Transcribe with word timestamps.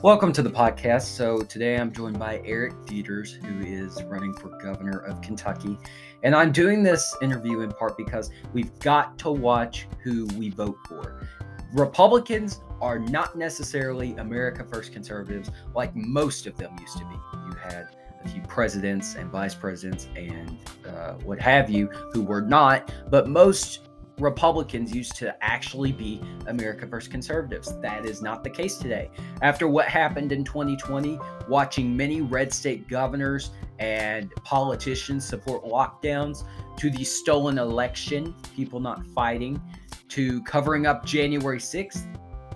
Welcome 0.00 0.32
to 0.34 0.42
the 0.42 0.50
podcast. 0.50 1.06
So, 1.16 1.40
today 1.42 1.76
I'm 1.76 1.92
joined 1.92 2.20
by 2.20 2.40
Eric 2.44 2.86
Deters, 2.86 3.32
who 3.32 3.58
is 3.58 4.00
running 4.04 4.32
for 4.32 4.56
governor 4.62 5.00
of 5.00 5.20
Kentucky. 5.22 5.76
And 6.22 6.36
I'm 6.36 6.52
doing 6.52 6.84
this 6.84 7.16
interview 7.20 7.62
in 7.62 7.72
part 7.72 7.96
because 7.96 8.30
we've 8.52 8.78
got 8.78 9.18
to 9.18 9.32
watch 9.32 9.88
who 10.04 10.26
we 10.38 10.50
vote 10.50 10.76
for. 10.88 11.26
Republicans 11.72 12.60
are 12.80 13.00
not 13.00 13.36
necessarily 13.36 14.14
America 14.18 14.64
First 14.64 14.92
conservatives 14.92 15.50
like 15.74 15.96
most 15.96 16.46
of 16.46 16.56
them 16.56 16.76
used 16.80 16.96
to 16.98 17.04
be. 17.04 17.16
You 17.48 17.56
had 17.60 17.88
a 18.24 18.28
few 18.28 18.42
presidents 18.42 19.16
and 19.16 19.28
vice 19.32 19.56
presidents 19.56 20.06
and 20.14 20.58
uh, 20.86 21.14
what 21.24 21.40
have 21.40 21.70
you 21.70 21.88
who 22.12 22.22
were 22.22 22.42
not, 22.42 22.92
but 23.10 23.28
most 23.28 23.87
Republicans 24.18 24.94
used 24.94 25.16
to 25.16 25.36
actually 25.42 25.92
be 25.92 26.20
America 26.46 26.86
First 26.86 27.10
conservatives. 27.10 27.78
That 27.80 28.04
is 28.04 28.22
not 28.22 28.42
the 28.42 28.50
case 28.50 28.76
today. 28.76 29.10
After 29.42 29.68
what 29.68 29.86
happened 29.86 30.32
in 30.32 30.44
2020, 30.44 31.18
watching 31.48 31.96
many 31.96 32.20
red 32.20 32.52
state 32.52 32.88
governors 32.88 33.50
and 33.78 34.30
politicians 34.44 35.24
support 35.24 35.64
lockdowns, 35.64 36.44
to 36.78 36.90
the 36.90 37.04
stolen 37.04 37.58
election, 37.58 38.34
people 38.54 38.80
not 38.80 39.04
fighting, 39.08 39.60
to 40.08 40.42
covering 40.44 40.86
up 40.86 41.04
January 41.04 41.58
6th, 41.58 42.06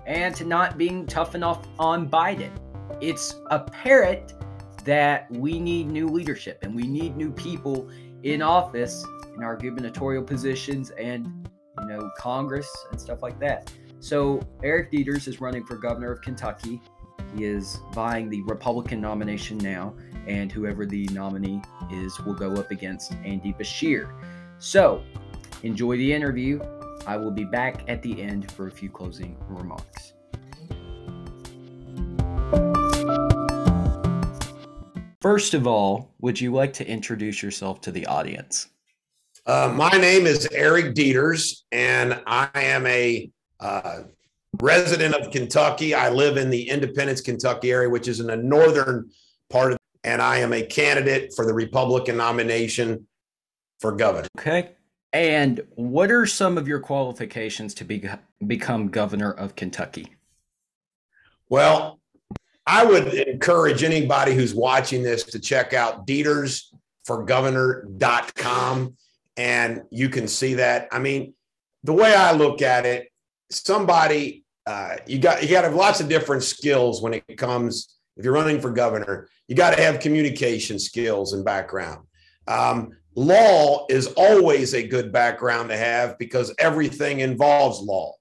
and 0.05 0.35
to 0.35 0.45
not 0.45 0.77
being 0.77 1.05
tough 1.05 1.35
enough 1.35 1.67
on 1.79 2.09
Biden. 2.09 2.51
It's 3.01 3.35
apparent 3.51 4.33
that 4.85 5.31
we 5.31 5.59
need 5.59 5.87
new 5.87 6.07
leadership 6.07 6.59
and 6.61 6.75
we 6.75 6.83
need 6.83 7.15
new 7.15 7.31
people 7.31 7.89
in 8.23 8.41
office 8.41 9.05
in 9.35 9.43
our 9.43 9.55
gubernatorial 9.55 10.23
positions 10.23 10.91
and 10.91 11.42
you 11.79 11.85
know, 11.85 12.09
Congress 12.17 12.69
and 12.91 12.99
stuff 12.99 13.21
like 13.21 13.39
that. 13.39 13.71
So 13.99 14.41
Eric 14.63 14.91
Deters 14.91 15.27
is 15.27 15.39
running 15.39 15.65
for 15.65 15.77
governor 15.77 16.11
of 16.11 16.21
Kentucky. 16.21 16.81
He 17.35 17.45
is 17.45 17.79
vying 17.93 18.29
the 18.29 18.41
Republican 18.43 19.01
nomination 19.01 19.57
now, 19.57 19.95
and 20.27 20.51
whoever 20.51 20.85
the 20.85 21.07
nominee 21.13 21.61
is 21.91 22.19
will 22.21 22.33
go 22.33 22.53
up 22.53 22.71
against 22.71 23.13
Andy 23.23 23.53
Beshear. 23.53 24.13
So 24.59 25.03
enjoy 25.63 25.97
the 25.97 26.13
interview. 26.13 26.61
I 27.07 27.17
will 27.17 27.31
be 27.31 27.43
back 27.43 27.83
at 27.87 28.01
the 28.01 28.21
end 28.21 28.51
for 28.51 28.67
a 28.67 28.71
few 28.71 28.89
closing 28.89 29.37
remarks. 29.47 30.13
First 35.21 35.53
of 35.53 35.65
all, 35.65 36.13
would 36.19 36.39
you 36.39 36.51
like 36.53 36.73
to 36.73 36.87
introduce 36.87 37.41
yourself 37.41 37.79
to 37.81 37.91
the 37.91 38.05
audience? 38.07 38.67
Uh, 39.45 39.73
my 39.75 39.89
name 39.89 40.25
is 40.25 40.47
Eric 40.53 40.93
Deters, 40.93 41.65
and 41.71 42.21
I 42.25 42.49
am 42.55 42.87
a 42.87 43.29
uh, 43.59 44.03
resident 44.61 45.15
of 45.15 45.31
Kentucky. 45.31 45.93
I 45.93 46.09
live 46.09 46.37
in 46.37 46.49
the 46.49 46.69
Independence, 46.69 47.19
Kentucky 47.19 47.69
area, 47.71 47.89
which 47.89 48.07
is 48.07 48.21
in 48.21 48.27
the 48.27 48.37
northern 48.37 49.11
part 49.49 49.73
of, 49.73 49.79
and 50.05 50.21
I 50.21 50.37
am 50.37 50.53
a 50.53 50.61
candidate 50.61 51.33
for 51.35 51.45
the 51.45 51.53
Republican 51.53 52.15
nomination 52.15 53.05
for 53.81 53.91
governor. 53.91 54.29
Okay. 54.39 54.69
And 55.11 55.59
what 55.75 56.09
are 56.09 56.25
some 56.25 56.57
of 56.57 56.65
your 56.65 56.79
qualifications 56.79 57.73
to 57.75 57.83
be, 57.83 58.07
become 58.47 58.87
governor 58.87 59.33
of 59.33 59.57
Kentucky? 59.57 60.15
Well, 61.49 61.99
I 62.65 62.85
would 62.85 63.13
encourage 63.13 63.83
anybody 63.83 64.35
who's 64.35 64.55
watching 64.55 65.03
this 65.03 65.23
to 65.23 65.37
check 65.37 65.73
out 65.73 66.07
detersforgovernor.com 66.07 68.95
and 69.37 69.83
you 69.89 70.09
can 70.09 70.27
see 70.27 70.55
that. 70.55 70.87
I 70.91 70.99
mean, 70.99 71.33
the 71.83 71.93
way 71.93 72.13
I 72.13 72.31
look 72.31 72.61
at 72.61 72.85
it, 72.85 73.09
somebody 73.49 74.43
uh, 74.65 74.95
you 75.07 75.19
got 75.19 75.43
you 75.43 75.49
got 75.49 75.61
to 75.61 75.67
have 75.67 75.75
lots 75.75 75.99
of 75.99 76.07
different 76.07 76.43
skills 76.43 77.01
when 77.01 77.13
it 77.13 77.37
comes. 77.37 77.97
If 78.15 78.23
you're 78.23 78.33
running 78.33 78.61
for 78.61 78.71
governor, 78.71 79.27
you 79.47 79.55
got 79.55 79.75
to 79.75 79.81
have 79.81 79.99
communication 79.99 80.79
skills 80.79 81.33
and 81.33 81.43
background. 81.43 82.05
Um, 82.47 82.91
law 83.15 83.85
is 83.89 84.07
always 84.15 84.73
a 84.73 84.87
good 84.87 85.11
background 85.11 85.69
to 85.69 85.77
have 85.77 86.17
because 86.17 86.53
everything 86.59 87.19
involves 87.19 87.81
law. 87.81 88.13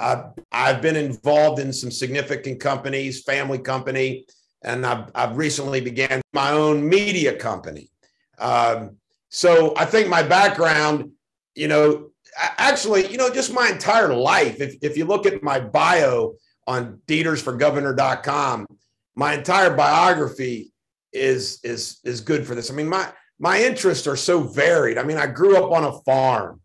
Uh, 0.00 0.30
I've 0.50 0.80
been 0.80 0.96
involved 0.96 1.60
in 1.60 1.72
some 1.72 1.90
significant 1.90 2.60
companies, 2.60 3.22
family 3.22 3.58
company, 3.58 4.26
and 4.62 4.86
I've, 4.86 5.10
I've 5.14 5.36
recently 5.36 5.80
began 5.80 6.22
my 6.32 6.52
own 6.52 6.88
media 6.88 7.36
company. 7.36 7.90
Um, 8.38 8.96
so 9.28 9.74
I 9.76 9.84
think 9.84 10.08
my 10.08 10.22
background, 10.22 11.12
you 11.54 11.68
know, 11.68 12.10
actually, 12.36 13.10
you 13.10 13.18
know, 13.18 13.30
just 13.30 13.52
my 13.52 13.68
entire 13.68 14.14
life, 14.14 14.60
if, 14.60 14.76
if 14.82 14.96
you 14.96 15.04
look 15.04 15.26
at 15.26 15.42
my 15.42 15.60
bio 15.60 16.34
on 16.66 17.00
detersforgovernor.com, 17.06 18.66
my 19.14 19.34
entire 19.34 19.74
biography 19.74 20.72
is 21.12 21.58
is 21.64 21.98
is 22.04 22.20
good 22.20 22.46
for 22.46 22.54
this. 22.54 22.70
I 22.70 22.74
mean, 22.74 22.88
my 22.88 23.10
my 23.38 23.60
interests 23.60 24.06
are 24.06 24.16
so 24.16 24.40
varied. 24.40 24.98
I 24.98 25.02
mean, 25.02 25.16
I 25.16 25.26
grew 25.26 25.56
up 25.56 25.72
on 25.72 25.84
a 25.84 25.98
farm. 26.02 26.60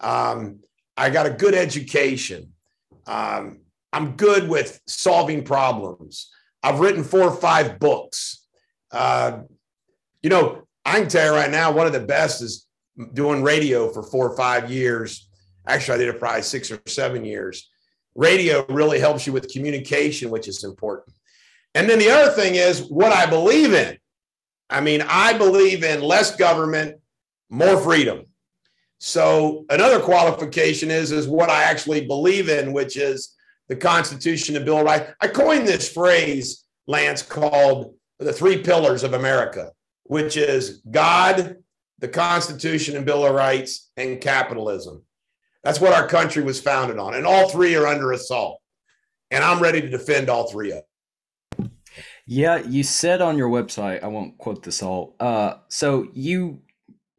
Um, 0.00 0.60
I 0.96 1.10
got 1.10 1.26
a 1.26 1.30
good 1.30 1.54
education. 1.54 2.52
Um, 3.06 3.60
I'm 3.92 4.16
good 4.16 4.48
with 4.48 4.80
solving 4.86 5.44
problems. 5.44 6.30
I've 6.62 6.80
written 6.80 7.04
four 7.04 7.22
or 7.22 7.36
five 7.36 7.78
books. 7.78 8.46
Uh, 8.90 9.40
you 10.22 10.30
know, 10.30 10.67
I 10.88 11.00
can 11.00 11.08
tell 11.08 11.26
you 11.26 11.38
right 11.38 11.50
now, 11.50 11.70
one 11.70 11.86
of 11.86 11.92
the 11.92 12.00
best 12.00 12.42
is 12.42 12.66
doing 13.12 13.42
radio 13.42 13.92
for 13.92 14.02
four 14.02 14.30
or 14.30 14.36
five 14.36 14.70
years. 14.70 15.28
Actually, 15.66 15.96
I 15.96 15.98
did 15.98 16.14
it 16.14 16.18
probably 16.18 16.42
six 16.42 16.70
or 16.70 16.80
seven 16.86 17.24
years. 17.24 17.68
Radio 18.14 18.64
really 18.68 18.98
helps 18.98 19.26
you 19.26 19.32
with 19.32 19.52
communication, 19.52 20.30
which 20.30 20.48
is 20.48 20.64
important. 20.64 21.14
And 21.74 21.88
then 21.88 21.98
the 21.98 22.10
other 22.10 22.32
thing 22.32 22.54
is 22.54 22.80
what 22.88 23.12
I 23.12 23.26
believe 23.26 23.74
in. 23.74 23.98
I 24.70 24.80
mean, 24.80 25.02
I 25.06 25.36
believe 25.36 25.84
in 25.84 26.00
less 26.00 26.34
government, 26.36 26.96
more 27.50 27.76
freedom. 27.76 28.24
So 28.98 29.66
another 29.70 30.00
qualification 30.00 30.90
is 30.90 31.12
is 31.12 31.28
what 31.28 31.50
I 31.50 31.64
actually 31.64 32.06
believe 32.06 32.48
in, 32.48 32.72
which 32.72 32.96
is 32.96 33.34
the 33.68 33.76
Constitution 33.76 34.56
and 34.56 34.64
Bill 34.64 34.78
of 34.78 34.86
Rights. 34.86 35.12
I 35.20 35.28
coined 35.28 35.68
this 35.68 35.92
phrase, 35.92 36.64
Lance, 36.86 37.22
called 37.22 37.94
the 38.18 38.32
three 38.32 38.62
pillars 38.62 39.04
of 39.04 39.12
America 39.12 39.70
which 40.08 40.36
is 40.36 40.82
God, 40.90 41.58
the 42.00 42.08
Constitution 42.08 42.96
and 42.96 43.06
Bill 43.06 43.24
of 43.24 43.34
Rights, 43.34 43.90
and 43.96 44.20
capitalism. 44.20 45.02
That's 45.62 45.80
what 45.80 45.92
our 45.92 46.08
country 46.08 46.42
was 46.42 46.60
founded 46.60 46.98
on. 46.98 47.14
And 47.14 47.26
all 47.26 47.48
three 47.48 47.76
are 47.76 47.86
under 47.86 48.12
assault. 48.12 48.60
And 49.30 49.44
I'm 49.44 49.60
ready 49.60 49.80
to 49.80 49.88
defend 49.88 50.28
all 50.28 50.50
three 50.50 50.72
of 50.72 50.82
them. 51.58 51.70
Yeah, 52.26 52.58
you 52.58 52.82
said 52.82 53.20
on 53.20 53.38
your 53.38 53.48
website, 53.48 54.02
I 54.02 54.08
won't 54.08 54.38
quote 54.38 54.62
this 54.62 54.82
all. 54.82 55.16
Uh, 55.18 55.54
so 55.68 56.08
you 56.12 56.60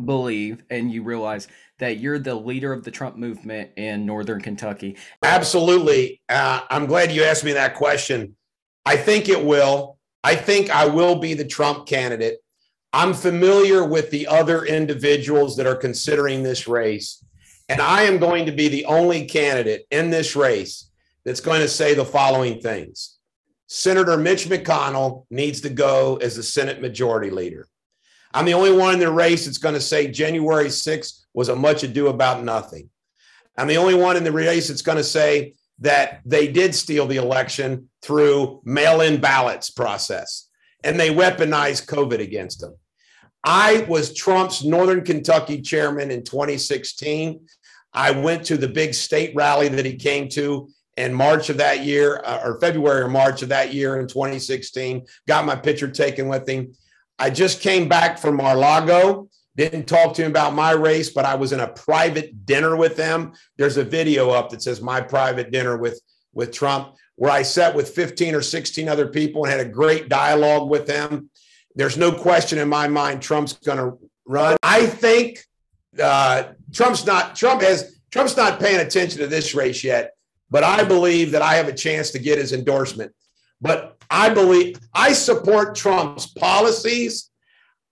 believe 0.03 0.63
and 0.69 0.91
you 0.91 1.03
realize 1.03 1.47
that 1.79 1.97
you're 1.97 2.19
the 2.19 2.35
leader 2.35 2.73
of 2.73 2.83
the 2.83 2.91
Trump 2.91 3.17
movement 3.17 3.71
in 3.77 4.05
Northern 4.05 4.41
Kentucky. 4.41 4.97
Absolutely. 5.23 6.21
Uh, 6.29 6.61
I'm 6.69 6.85
glad 6.85 7.11
you 7.11 7.23
asked 7.23 7.43
me 7.43 7.53
that 7.53 7.75
question. 7.75 8.35
I 8.85 8.97
think 8.97 9.29
it 9.29 9.43
will. 9.43 9.97
I 10.23 10.35
think 10.35 10.69
I 10.69 10.87
will 10.87 11.15
be 11.15 11.33
the 11.33 11.45
Trump 11.45 11.87
candidate. 11.87 12.37
I'm 12.91 13.13
familiar 13.13 13.85
with 13.85 14.09
the 14.09 14.25
other 14.27 14.65
individuals 14.65 15.55
that 15.57 15.67
are 15.67 15.75
considering 15.75 16.41
this 16.41 16.67
race, 16.67 17.23
and 17.67 17.79
I 17.79 18.03
am 18.03 18.17
going 18.17 18.47
to 18.47 18.51
be 18.51 18.67
the 18.67 18.85
only 18.85 19.25
candidate 19.25 19.85
in 19.91 20.09
this 20.09 20.35
race 20.35 20.89
that's 21.23 21.39
going 21.39 21.61
to 21.61 21.67
say 21.67 21.93
the 21.93 22.05
following 22.05 22.59
things 22.61 23.19
Senator 23.67 24.17
Mitch 24.17 24.47
McConnell 24.47 25.27
needs 25.29 25.61
to 25.61 25.69
go 25.69 26.15
as 26.17 26.35
the 26.35 26.41
Senate 26.41 26.81
Majority 26.81 27.29
Leader. 27.29 27.67
I'm 28.33 28.45
the 28.45 28.55
only 28.55 28.71
one 28.71 28.95
in 28.95 28.99
the 28.99 29.11
race 29.11 29.45
that's 29.45 29.59
going 29.59 29.75
to 29.75 29.81
say 29.81 30.07
January 30.07 30.65
6th 30.65 31.25
was 31.35 31.49
a 31.49 31.55
much 31.55 31.83
ado 31.83 32.07
about 32.07 32.43
nothing. 32.43 32.89
I'm 33.55 33.67
the 33.67 33.77
only 33.77 33.93
one 33.93 34.17
in 34.17 34.23
the 34.23 34.31
race 34.31 34.67
that's 34.67 34.81
going 34.81 34.97
to 34.97 35.03
say 35.03 35.53
that 35.79 36.21
they 36.25 36.47
did 36.47 36.73
steal 36.73 37.05
the 37.05 37.17
election 37.17 37.89
through 38.01 38.61
mail 38.65 39.01
in 39.01 39.21
ballots 39.21 39.69
process 39.69 40.49
and 40.83 40.99
they 40.99 41.13
weaponized 41.13 41.85
COVID 41.85 42.19
against 42.19 42.63
him. 42.63 42.75
I 43.43 43.85
was 43.87 44.13
Trump's 44.13 44.63
Northern 44.63 45.03
Kentucky 45.03 45.61
chairman 45.61 46.11
in 46.11 46.23
2016. 46.23 47.39
I 47.93 48.11
went 48.11 48.45
to 48.45 48.57
the 48.57 48.67
big 48.67 48.93
state 48.93 49.33
rally 49.35 49.67
that 49.69 49.85
he 49.85 49.95
came 49.95 50.29
to 50.29 50.69
in 50.97 51.13
March 51.13 51.49
of 51.49 51.57
that 51.57 51.85
year, 51.85 52.21
uh, 52.25 52.41
or 52.43 52.59
February 52.59 53.01
or 53.01 53.07
March 53.07 53.41
of 53.41 53.49
that 53.49 53.73
year 53.73 53.99
in 53.99 54.07
2016. 54.07 55.05
Got 55.27 55.45
my 55.45 55.55
picture 55.55 55.89
taken 55.89 56.27
with 56.27 56.47
him. 56.47 56.73
I 57.17 57.29
just 57.29 57.61
came 57.61 57.87
back 57.87 58.19
from 58.19 58.35
Mar-Lago. 58.35 59.29
Didn't 59.55 59.87
talk 59.87 60.13
to 60.15 60.23
him 60.23 60.31
about 60.31 60.53
my 60.53 60.71
race, 60.71 61.09
but 61.09 61.25
I 61.25 61.35
was 61.35 61.51
in 61.51 61.61
a 61.61 61.67
private 61.67 62.45
dinner 62.45 62.75
with 62.75 62.95
them. 62.95 63.33
There's 63.57 63.77
a 63.77 63.83
video 63.83 64.29
up 64.29 64.49
that 64.49 64.61
says 64.61 64.81
my 64.81 65.01
private 65.01 65.51
dinner 65.51 65.77
with 65.77 65.99
with 66.33 66.51
Trump 66.51 66.95
where 67.15 67.31
I 67.31 67.41
sat 67.41 67.75
with 67.75 67.89
15 67.89 68.35
or 68.35 68.41
16 68.41 68.87
other 68.87 69.07
people 69.07 69.43
and 69.43 69.51
had 69.51 69.65
a 69.65 69.69
great 69.69 70.07
dialogue 70.07 70.69
with 70.69 70.87
them. 70.87 71.29
There's 71.75 71.97
no 71.97 72.11
question 72.11 72.59
in 72.59 72.67
my 72.67 72.87
mind 72.87 73.21
Trump's 73.21 73.53
going 73.53 73.77
to 73.77 73.97
run. 74.25 74.57
I 74.63 74.85
think 74.85 75.45
uh, 76.01 76.43
Trump's 76.73 77.05
not 77.05 77.35
Trump 77.35 77.61
has 77.61 77.99
Trump's 78.11 78.35
not 78.37 78.59
paying 78.59 78.79
attention 78.79 79.19
to 79.21 79.27
this 79.27 79.53
race 79.53 79.83
yet, 79.83 80.13
but 80.49 80.63
I 80.63 80.83
believe 80.83 81.31
that 81.31 81.41
I 81.41 81.55
have 81.55 81.67
a 81.67 81.73
chance 81.73 82.11
to 82.11 82.19
get 82.19 82.37
his 82.37 82.53
endorsement. 82.53 83.13
but 83.61 83.97
I 84.09 84.29
believe 84.29 84.79
I 84.93 85.13
support 85.13 85.75
Trump's 85.75 86.25
policies. 86.25 87.29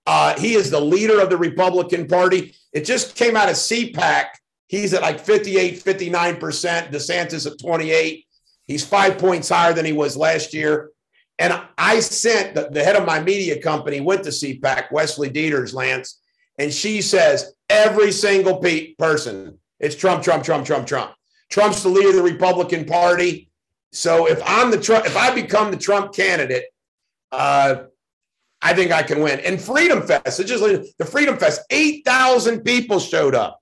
Uh, 0.06 0.40
he 0.40 0.56
is 0.56 0.72
the 0.72 0.80
leader 0.80 1.20
of 1.20 1.30
the 1.30 1.38
Republican 1.38 2.08
Party. 2.08 2.56
It 2.74 2.86
just 2.86 3.16
came 3.16 3.36
out 3.36 3.50
of 3.50 3.56
CPAC. 3.56 4.26
He's 4.68 4.94
at 4.94 5.02
like 5.02 5.20
58, 5.20 5.76
59%. 5.84 6.92
DeSantis 6.92 7.46
at 7.46 7.60
28. 7.60 8.26
He's 8.66 8.86
five 8.86 9.18
points 9.18 9.50
higher 9.50 9.74
than 9.74 9.86
he 9.86 9.94
was 9.94 10.18
last 10.18 10.54
year. 10.54 10.92
And 11.40 11.60
I 11.78 12.00
sent 12.00 12.56
the, 12.56 12.70
the 12.70 12.84
head 12.84 12.96
of 12.96 13.06
my 13.06 13.22
media 13.22 13.62
company 13.62 14.02
went 14.02 14.24
to 14.24 14.30
CPAC, 14.30 14.92
Wesley 14.92 15.30
Deters, 15.30 15.74
Lance, 15.74 16.20
and 16.58 16.74
she 16.74 17.02
says 17.02 17.54
every 17.70 18.12
single 18.12 18.58
pe- 18.58 18.94
person, 18.96 19.60
it's 19.80 19.96
Trump, 19.96 20.24
Trump, 20.24 20.44
Trump, 20.44 20.66
Trump, 20.66 20.88
Trump. 20.88 21.14
Trump's 21.50 21.84
the 21.84 21.90
leader 21.90 22.10
of 22.10 22.16
the 22.16 22.24
Republican 22.24 22.86
Party. 22.86 23.50
So 23.92 24.28
if 24.28 24.42
I'm 24.46 24.72
the 24.72 24.80
Trump, 24.80 25.06
if 25.06 25.16
I 25.16 25.34
become 25.34 25.72
the 25.72 25.78
Trump 25.78 26.14
candidate, 26.14 26.66
uh, 27.32 27.84
I 28.62 28.74
think 28.74 28.92
I 28.92 29.04
can 29.04 29.22
win. 29.22 29.40
And 29.42 29.62
Freedom 29.62 30.02
Fest, 30.02 30.40
it's 30.40 30.50
just 30.50 30.64
the 30.98 31.06
Freedom 31.06 31.38
Fest, 31.38 31.62
8,000 31.70 32.62
people 32.62 33.00
showed 33.00 33.36
up. 33.36 33.60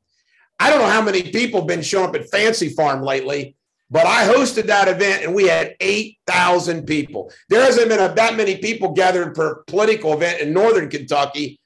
I 0.60 0.70
don't 0.70 0.80
know 0.80 0.90
how 0.90 1.02
many 1.02 1.22
people 1.32 1.62
have 1.62 1.68
been 1.68 1.82
showing 1.82 2.10
up 2.10 2.16
at 2.16 2.30
Fancy 2.30 2.70
Farm 2.70 3.02
lately, 3.02 3.58
but 3.90 4.06
I 4.06 4.28
hosted 4.28 4.66
that 4.66 4.88
event 4.88 5.24
and 5.24 5.36
we 5.36 5.48
had 5.48 5.76
8,000 5.80 6.86
people. 6.86 7.32
There 7.50 7.64
hasn't 7.64 7.90
been 7.90 8.00
a, 8.00 8.14
that 8.16 8.36
many 8.36 8.58
people 8.58 8.94
gathered 8.94 9.36
for 9.36 9.52
a 9.52 9.64
political 9.66 10.14
event 10.14 10.42
in 10.42 10.54
Northern 10.54 10.90
Kentucky 10.90 11.60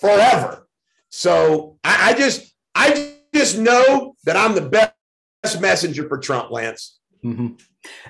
forever. 0.00 0.68
So 1.10 1.78
I, 1.82 2.10
I 2.10 2.14
just, 2.14 2.54
I 2.74 3.14
just 3.34 3.58
know 3.58 4.14
that 4.24 4.36
I'm 4.36 4.54
the 4.54 4.68
best 4.68 5.60
messenger 5.60 6.08
for 6.08 6.18
Trump, 6.18 6.50
Lance. 6.50 6.98
Mm-hmm. 7.24 7.54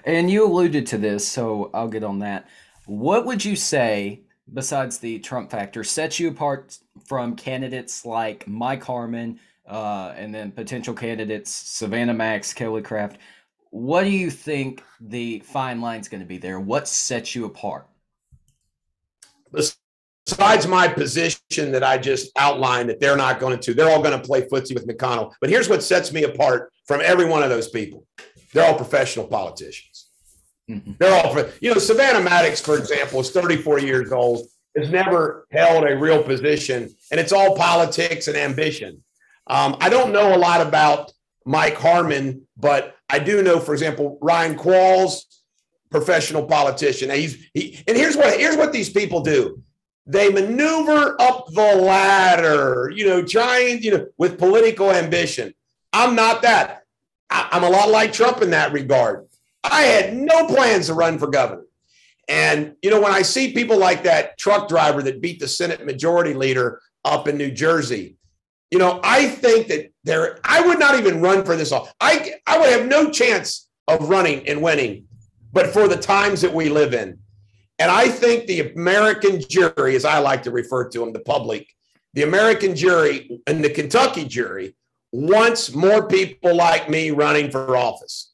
And 0.04 0.30
you 0.30 0.46
alluded 0.46 0.86
to 0.88 0.98
this, 0.98 1.26
so 1.26 1.70
I'll 1.72 1.88
get 1.88 2.04
on 2.04 2.20
that. 2.20 2.48
What 2.86 3.24
would 3.26 3.44
you 3.44 3.56
say, 3.56 4.22
besides 4.52 4.98
the 4.98 5.18
Trump 5.20 5.50
factor, 5.50 5.84
sets 5.84 6.20
you 6.20 6.28
apart 6.28 6.78
from 7.06 7.34
candidates 7.34 8.04
like 8.04 8.46
Mike 8.46 8.84
Harmon 8.84 9.40
uh, 9.66 10.12
and 10.16 10.34
then 10.34 10.52
potential 10.52 10.94
candidates 10.94 11.50
Savannah 11.50 12.14
Maddox, 12.14 12.52
Kelly 12.52 12.82
Craft? 12.82 13.18
What 13.74 14.04
do 14.04 14.10
you 14.10 14.30
think 14.30 14.84
the 15.00 15.40
fine 15.40 15.80
line 15.80 15.98
is 15.98 16.08
going 16.08 16.20
to 16.20 16.26
be 16.26 16.38
there? 16.38 16.60
What 16.60 16.86
sets 16.86 17.34
you 17.34 17.44
apart? 17.44 17.88
Besides 19.50 20.68
my 20.68 20.86
position 20.86 21.72
that 21.72 21.82
I 21.82 21.98
just 21.98 22.30
outlined, 22.38 22.88
that 22.88 23.00
they're 23.00 23.16
not 23.16 23.40
going 23.40 23.58
to, 23.58 23.74
they're 23.74 23.90
all 23.90 24.00
going 24.00 24.16
to 24.16 24.24
play 24.24 24.42
footsie 24.42 24.74
with 24.74 24.86
McConnell. 24.86 25.32
But 25.40 25.50
here's 25.50 25.68
what 25.68 25.82
sets 25.82 26.12
me 26.12 26.22
apart 26.22 26.72
from 26.86 27.00
every 27.00 27.24
one 27.24 27.42
of 27.42 27.50
those 27.50 27.68
people 27.68 28.06
they're 28.52 28.64
all 28.64 28.76
professional 28.76 29.26
politicians. 29.26 30.08
Mm-hmm. 30.70 30.92
They're 31.00 31.26
all, 31.26 31.36
you 31.60 31.74
know, 31.74 31.80
Savannah 31.80 32.20
Maddox, 32.20 32.60
for 32.60 32.78
example, 32.78 33.18
is 33.18 33.32
34 33.32 33.80
years 33.80 34.12
old, 34.12 34.46
has 34.76 34.88
never 34.88 35.48
held 35.50 35.82
a 35.82 35.98
real 35.98 36.22
position, 36.22 36.94
and 37.10 37.18
it's 37.18 37.32
all 37.32 37.56
politics 37.56 38.28
and 38.28 38.36
ambition. 38.36 39.02
Um, 39.48 39.76
I 39.80 39.88
don't 39.88 40.12
know 40.12 40.32
a 40.32 40.38
lot 40.38 40.64
about 40.64 41.10
Mike 41.44 41.76
Harmon, 41.76 42.46
but 42.56 42.96
I 43.08 43.18
do 43.18 43.42
know, 43.42 43.60
for 43.60 43.72
example, 43.72 44.18
Ryan 44.22 44.56
Quarles, 44.56 45.26
professional 45.90 46.46
politician. 46.46 47.10
He's 47.10 47.48
he, 47.54 47.82
and 47.86 47.96
here's 47.96 48.16
what 48.16 48.38
here's 48.38 48.56
what 48.56 48.72
these 48.72 48.90
people 48.90 49.20
do. 49.20 49.62
They 50.06 50.28
maneuver 50.30 51.16
up 51.20 51.46
the 51.48 51.76
ladder, 51.76 52.90
you 52.94 53.06
know, 53.06 53.22
trying, 53.22 53.82
you 53.82 53.90
know, 53.92 54.06
with 54.18 54.38
political 54.38 54.90
ambition. 54.90 55.54
I'm 55.92 56.14
not 56.14 56.42
that. 56.42 56.82
I'm 57.30 57.64
a 57.64 57.70
lot 57.70 57.88
like 57.88 58.12
Trump 58.12 58.42
in 58.42 58.50
that 58.50 58.72
regard. 58.72 59.26
I 59.62 59.82
had 59.82 60.14
no 60.14 60.46
plans 60.46 60.86
to 60.86 60.94
run 60.94 61.18
for 61.18 61.28
governor. 61.28 61.64
And, 62.28 62.74
you 62.82 62.90
know, 62.90 63.00
when 63.00 63.12
I 63.12 63.22
see 63.22 63.52
people 63.52 63.78
like 63.78 64.02
that 64.04 64.38
truck 64.38 64.68
driver 64.68 65.02
that 65.02 65.20
beat 65.20 65.40
the 65.40 65.48
Senate 65.48 65.84
majority 65.84 66.34
leader 66.34 66.80
up 67.04 67.28
in 67.28 67.36
New 67.36 67.50
Jersey, 67.50 68.16
you 68.74 68.80
know, 68.80 68.98
I 69.04 69.28
think 69.28 69.68
that 69.68 69.92
there, 70.02 70.40
I 70.42 70.60
would 70.66 70.80
not 70.80 70.98
even 70.98 71.20
run 71.20 71.44
for 71.44 71.54
this. 71.54 71.72
I, 71.72 72.34
I 72.44 72.58
would 72.58 72.70
have 72.70 72.88
no 72.88 73.08
chance 73.08 73.68
of 73.86 74.08
running 74.08 74.48
and 74.48 74.60
winning, 74.60 75.06
but 75.52 75.68
for 75.68 75.86
the 75.86 75.96
times 75.96 76.40
that 76.40 76.52
we 76.52 76.68
live 76.68 76.92
in. 76.92 77.20
And 77.78 77.88
I 77.88 78.08
think 78.08 78.46
the 78.46 78.72
American 78.72 79.40
jury, 79.48 79.94
as 79.94 80.04
I 80.04 80.18
like 80.18 80.42
to 80.42 80.50
refer 80.50 80.88
to 80.88 80.98
them, 80.98 81.12
the 81.12 81.20
public, 81.20 81.68
the 82.14 82.24
American 82.24 82.74
jury 82.74 83.40
and 83.46 83.62
the 83.62 83.70
Kentucky 83.70 84.24
jury 84.24 84.74
wants 85.12 85.72
more 85.72 86.08
people 86.08 86.56
like 86.56 86.90
me 86.90 87.12
running 87.12 87.52
for 87.52 87.76
office. 87.76 88.32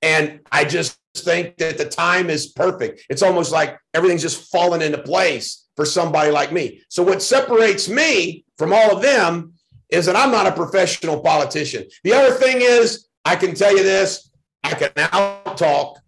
And 0.00 0.40
I 0.50 0.64
just 0.64 0.98
think 1.14 1.58
that 1.58 1.76
the 1.76 1.84
time 1.84 2.30
is 2.30 2.46
perfect. 2.46 3.04
It's 3.10 3.22
almost 3.22 3.52
like 3.52 3.78
everything's 3.92 4.22
just 4.22 4.50
fallen 4.50 4.80
into 4.80 5.02
place 5.02 5.66
for 5.76 5.84
somebody 5.84 6.30
like 6.30 6.50
me. 6.50 6.80
So, 6.88 7.02
what 7.02 7.20
separates 7.20 7.90
me 7.90 8.46
from 8.56 8.72
all 8.72 8.96
of 8.96 9.02
them 9.02 9.51
is 9.92 10.06
that 10.06 10.16
I'm 10.16 10.32
not 10.32 10.46
a 10.46 10.52
professional 10.52 11.20
politician. 11.20 11.84
The 12.02 12.14
other 12.14 12.34
thing 12.34 12.56
is, 12.60 13.08
I 13.24 13.36
can 13.36 13.54
tell 13.54 13.76
you 13.76 13.82
this 13.84 14.30
I 14.64 14.74
can 14.74 14.90
out 14.96 15.56
talk, 15.56 16.00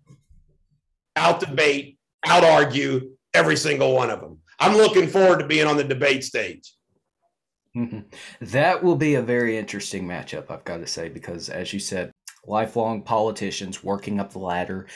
out 1.16 1.40
debate, 1.40 1.98
out 2.26 2.44
argue 2.44 3.10
every 3.34 3.56
single 3.56 3.94
one 3.94 4.10
of 4.10 4.20
them. 4.20 4.38
I'm 4.58 4.76
looking 4.76 5.08
forward 5.08 5.40
to 5.40 5.46
being 5.46 5.66
on 5.66 5.76
the 5.76 5.84
debate 5.84 6.24
stage. 6.24 6.72
That 8.40 8.84
will 8.84 8.94
be 8.94 9.16
a 9.16 9.22
very 9.22 9.58
interesting 9.58 10.06
matchup, 10.06 10.48
I've 10.48 10.64
got 10.64 10.76
to 10.76 10.86
say, 10.86 11.08
because 11.08 11.48
as 11.48 11.72
you 11.72 11.80
said, 11.80 12.12
lifelong 12.46 13.02
politicians 13.02 13.82
working 13.82 14.20
up 14.20 14.32
the 14.32 14.38
ladder, 14.38 14.86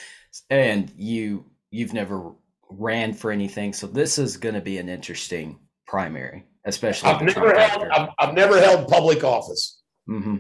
and 0.49 0.93
you 0.97 1.47
you've 1.71 1.93
never 1.93 2.33
ran 2.71 3.15
for 3.15 3.33
anything, 3.33 3.73
so 3.73 3.89
this 3.89 4.17
is 4.17 4.37
going 4.37 4.55
to 4.55 4.61
be 4.61 4.79
an 4.79 4.89
interesting 4.89 5.59
primary, 5.89 6.45
especially. 6.65 7.11
I've 7.11 7.23
never 7.23 7.59
held. 7.59 7.89
I've, 7.89 8.09
I've, 8.19 8.35
never 8.35 8.61
held 8.61 8.89
public 8.89 9.25
office. 9.25 9.81
Mm-hmm. 10.09 10.37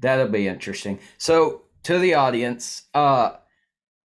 That'll 0.00 0.28
be 0.28 0.48
interesting. 0.48 0.98
So, 1.18 1.62
to 1.84 1.98
the 1.98 2.14
audience, 2.14 2.84
uh, 2.94 3.36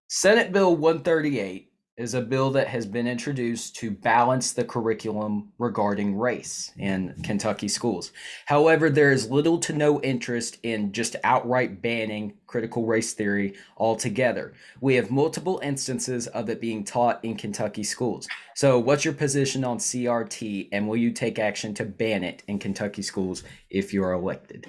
Senate 0.08 0.52
Bill 0.52 0.76
138 0.76 1.71
is 1.98 2.14
a 2.14 2.22
bill 2.22 2.50
that 2.52 2.68
has 2.68 2.86
been 2.86 3.06
introduced 3.06 3.76
to 3.76 3.92
balance 3.92 4.54
the 4.54 4.64
curriculum 4.64 5.52
regarding 5.58 6.18
race 6.18 6.72
in 6.78 7.14
Kentucky 7.22 7.68
schools. 7.68 8.14
However, 8.46 8.90
there 8.90 9.12
is 9.12 9.30
little 9.30 9.58
to 9.60 9.74
no 9.74 10.02
interest 10.02 10.58
in 10.64 10.94
just 10.94 11.18
outright 11.24 11.82
banning 11.82 12.34
critical 12.48 12.86
race 12.86 13.14
theory 13.14 13.56
altogether. 13.78 14.54
We 14.80 14.96
have 14.96 15.12
multiple 15.12 15.60
instances 15.64 16.28
of 16.28 16.50
it 16.50 16.62
being 16.62 16.86
taught 16.86 17.24
in 17.24 17.36
Kentucky 17.36 17.84
schools. 17.84 18.28
So, 18.56 18.80
what's 18.80 19.04
your 19.04 19.14
position 19.14 19.64
on 19.66 19.78
CRT, 19.78 20.70
and 20.72 20.88
will 20.88 20.98
you 20.98 21.12
take 21.12 21.40
action 21.40 21.74
to 21.76 21.86
ban 21.86 22.24
it 22.24 22.42
in 22.48 22.58
Kentucky 22.58 23.02
schools 23.02 23.44
if 23.70 23.94
you're 23.94 24.14
elected? 24.14 24.66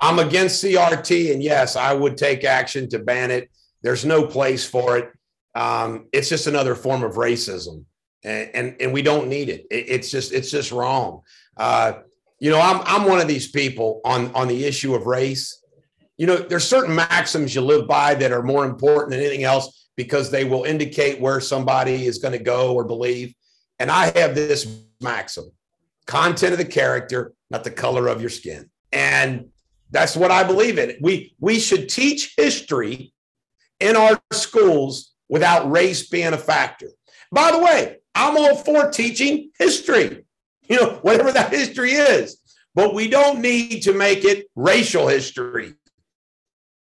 I'm 0.00 0.18
against 0.18 0.64
CRT, 0.64 1.32
and 1.32 1.42
yes, 1.42 1.76
I 1.76 1.92
would 1.92 2.16
take 2.16 2.44
action 2.44 2.88
to 2.88 2.98
ban 2.98 3.30
it. 3.30 3.50
There's 3.82 4.04
no 4.04 4.26
place 4.26 4.66
for 4.66 4.96
it 4.96 5.12
um, 5.54 6.06
it's 6.12 6.28
just 6.28 6.46
another 6.46 6.74
form 6.74 7.02
of 7.02 7.14
racism, 7.14 7.84
and, 8.22 8.50
and 8.54 8.76
and, 8.80 8.92
we 8.92 9.02
don't 9.02 9.28
need 9.28 9.48
it. 9.48 9.66
it. 9.70 9.88
It's 9.88 10.10
just 10.10 10.32
it's 10.32 10.50
just 10.50 10.70
wrong. 10.72 11.22
Uh, 11.56 11.94
you 12.38 12.50
know, 12.50 12.60
I'm 12.60 12.80
I'm 12.84 13.08
one 13.08 13.20
of 13.20 13.28
these 13.28 13.48
people 13.48 14.00
on 14.04 14.32
on 14.34 14.48
the 14.48 14.64
issue 14.64 14.94
of 14.94 15.06
race. 15.06 15.62
You 16.16 16.26
know, 16.26 16.36
there's 16.36 16.68
certain 16.68 16.94
maxims 16.94 17.54
you 17.54 17.62
live 17.62 17.88
by 17.88 18.14
that 18.14 18.32
are 18.32 18.42
more 18.42 18.64
important 18.64 19.10
than 19.10 19.20
anything 19.20 19.44
else 19.44 19.88
because 19.96 20.30
they 20.30 20.44
will 20.44 20.64
indicate 20.64 21.20
where 21.20 21.40
somebody 21.40 22.06
is 22.06 22.18
going 22.18 22.36
to 22.36 22.44
go 22.44 22.74
or 22.74 22.84
believe. 22.84 23.34
And 23.78 23.90
I 23.90 24.16
have 24.18 24.34
this 24.34 24.82
maxim: 25.00 25.50
content 26.06 26.52
of 26.52 26.58
the 26.58 26.64
character, 26.64 27.32
not 27.50 27.64
the 27.64 27.70
color 27.70 28.06
of 28.06 28.20
your 28.20 28.30
skin. 28.30 28.70
And 28.92 29.48
that's 29.90 30.16
what 30.16 30.30
I 30.30 30.44
believe 30.44 30.78
in. 30.78 30.96
We 31.00 31.34
we 31.40 31.58
should 31.58 31.88
teach 31.88 32.34
history 32.36 33.12
in 33.80 33.96
our 33.96 34.20
schools 34.32 35.09
without 35.30 35.70
race 35.70 36.08
being 36.08 36.34
a 36.34 36.38
factor. 36.38 36.88
By 37.32 37.52
the 37.52 37.58
way, 37.58 37.96
I'm 38.14 38.36
all 38.36 38.56
for 38.56 38.90
teaching 38.90 39.50
history, 39.58 40.26
you 40.68 40.76
know, 40.76 40.98
whatever 41.00 41.32
that 41.32 41.52
history 41.52 41.92
is, 41.92 42.36
but 42.74 42.92
we 42.92 43.08
don't 43.08 43.40
need 43.40 43.80
to 43.84 43.94
make 43.94 44.24
it 44.24 44.46
racial 44.54 45.08
history. 45.08 45.74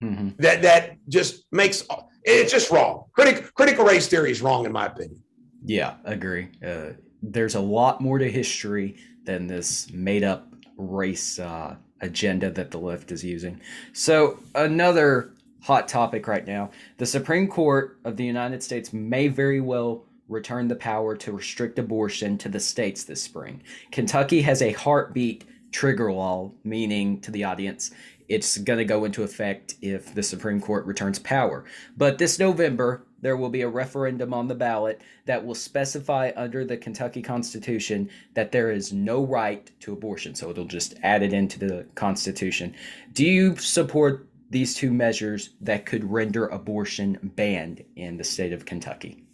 Mm-hmm. 0.03 0.29
That 0.39 0.61
that 0.61 0.97
just 1.09 1.45
makes 1.51 1.87
it's 2.23 2.51
just 2.51 2.69
wrong. 2.69 3.05
Critic, 3.13 3.53
critical 3.53 3.85
race 3.85 4.07
theory 4.07 4.31
is 4.31 4.41
wrong, 4.41 4.65
in 4.65 4.71
my 4.71 4.87
opinion. 4.87 5.23
Yeah, 5.63 5.95
agree. 6.03 6.49
Uh, 6.65 6.93
there's 7.21 7.55
a 7.55 7.59
lot 7.59 8.01
more 8.01 8.17
to 8.19 8.29
history 8.29 8.97
than 9.23 9.47
this 9.47 9.91
made 9.91 10.23
up 10.23 10.53
race 10.77 11.39
uh, 11.39 11.75
agenda 12.01 12.51
that 12.51 12.71
the 12.71 12.77
left 12.77 13.11
is 13.11 13.23
using. 13.23 13.61
So 13.93 14.39
another 14.53 15.34
hot 15.65 15.87
topic 15.87 16.27
right 16.27 16.45
now. 16.45 16.69
The 16.97 17.07
Supreme 17.07 17.47
Court 17.47 17.97
of 18.05 18.17
the 18.17 18.23
United 18.23 18.61
States 18.61 18.93
may 18.93 19.27
very 19.27 19.59
well 19.61 20.05
return 20.27 20.67
the 20.67 20.75
power 20.75 21.17
to 21.17 21.31
restrict 21.31 21.79
abortion 21.79 22.37
to 22.37 22.49
the 22.49 22.59
states 22.59 23.03
this 23.03 23.23
spring. 23.23 23.63
Kentucky 23.89 24.43
has 24.43 24.61
a 24.61 24.73
heartbeat 24.73 25.43
trigger 25.71 26.13
law, 26.13 26.51
meaning 26.63 27.19
to 27.21 27.31
the 27.31 27.43
audience, 27.43 27.89
it's 28.29 28.59
going 28.59 28.77
to 28.77 28.85
go 28.85 29.05
into 29.05 29.23
effect 29.23 29.73
if 29.81 30.13
the 30.13 30.21
Supreme 30.21 30.61
Court 30.61 30.85
returns 30.85 31.17
power. 31.17 31.65
But 31.97 32.19
this 32.19 32.37
November, 32.37 33.03
there 33.21 33.35
will 33.35 33.49
be 33.49 33.61
a 33.61 33.67
referendum 33.67 34.35
on 34.35 34.47
the 34.47 34.53
ballot 34.53 35.01
that 35.25 35.43
will 35.43 35.55
specify 35.55 36.31
under 36.35 36.63
the 36.63 36.77
Kentucky 36.77 37.23
Constitution 37.23 38.07
that 38.35 38.51
there 38.51 38.71
is 38.71 38.93
no 38.93 39.25
right 39.25 39.71
to 39.79 39.93
abortion. 39.93 40.35
So 40.35 40.51
it'll 40.51 40.65
just 40.65 40.93
add 41.01 41.23
it 41.23 41.33
into 41.33 41.57
the 41.57 41.87
Constitution. 41.95 42.75
Do 43.13 43.25
you 43.25 43.55
support 43.57 44.27
these 44.55 44.73
two 44.73 44.93
measures 44.93 45.49
that 45.59 45.85
could 45.85 46.09
render 46.09 46.47
abortion 46.47 47.19
banned 47.21 47.83
in 47.97 48.15
the 48.15 48.23
state 48.23 48.53
of 48.53 48.63
Kentucky? 48.63 49.25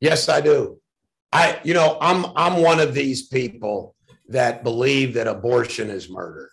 Yes, 0.00 0.28
I 0.28 0.40
do. 0.40 0.80
I, 1.32 1.60
you 1.62 1.72
know, 1.72 1.96
I'm 2.00 2.26
I'm 2.34 2.60
one 2.60 2.80
of 2.80 2.92
these 2.92 3.28
people 3.28 3.94
that 4.28 4.64
believe 4.64 5.14
that 5.14 5.28
abortion 5.28 5.88
is 5.88 6.10
murder. 6.10 6.50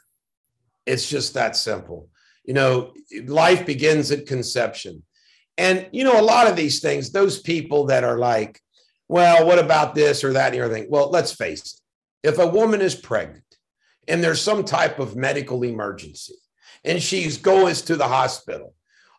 It's 0.86 1.10
just 1.10 1.34
that 1.34 1.56
simple. 1.56 2.08
You 2.46 2.54
know, 2.54 2.94
life 3.26 3.66
begins 3.66 4.12
at 4.12 4.28
conception. 4.28 5.02
And, 5.58 5.90
you 5.92 6.04
know, 6.04 6.20
a 6.20 6.30
lot 6.36 6.46
of 6.46 6.56
these 6.56 6.82
things, 6.82 7.12
those 7.12 7.42
people 7.42 7.88
that 7.88 8.04
are 8.04 8.20
like, 8.20 8.62
well, 9.08 9.48
what 9.48 9.58
about 9.58 9.96
this 9.96 10.24
or 10.24 10.34
that 10.34 10.54
and 10.54 10.62
everything? 10.62 10.86
Well, 10.88 11.10
let's 11.10 11.34
face 11.34 11.82
it. 12.24 12.30
If 12.30 12.38
a 12.38 12.46
woman 12.46 12.80
is 12.82 12.94
pregnant 12.94 13.51
and 14.12 14.24
there's 14.24 14.42
some 14.42 14.64
type 14.64 15.00
of 15.00 15.16
medical 15.16 15.64
emergency 15.64 16.36
and 16.84 17.02
she's 17.02 17.38
goes 17.38 17.82
to 17.84 17.96
the 17.96 18.08
hospital, 18.08 18.74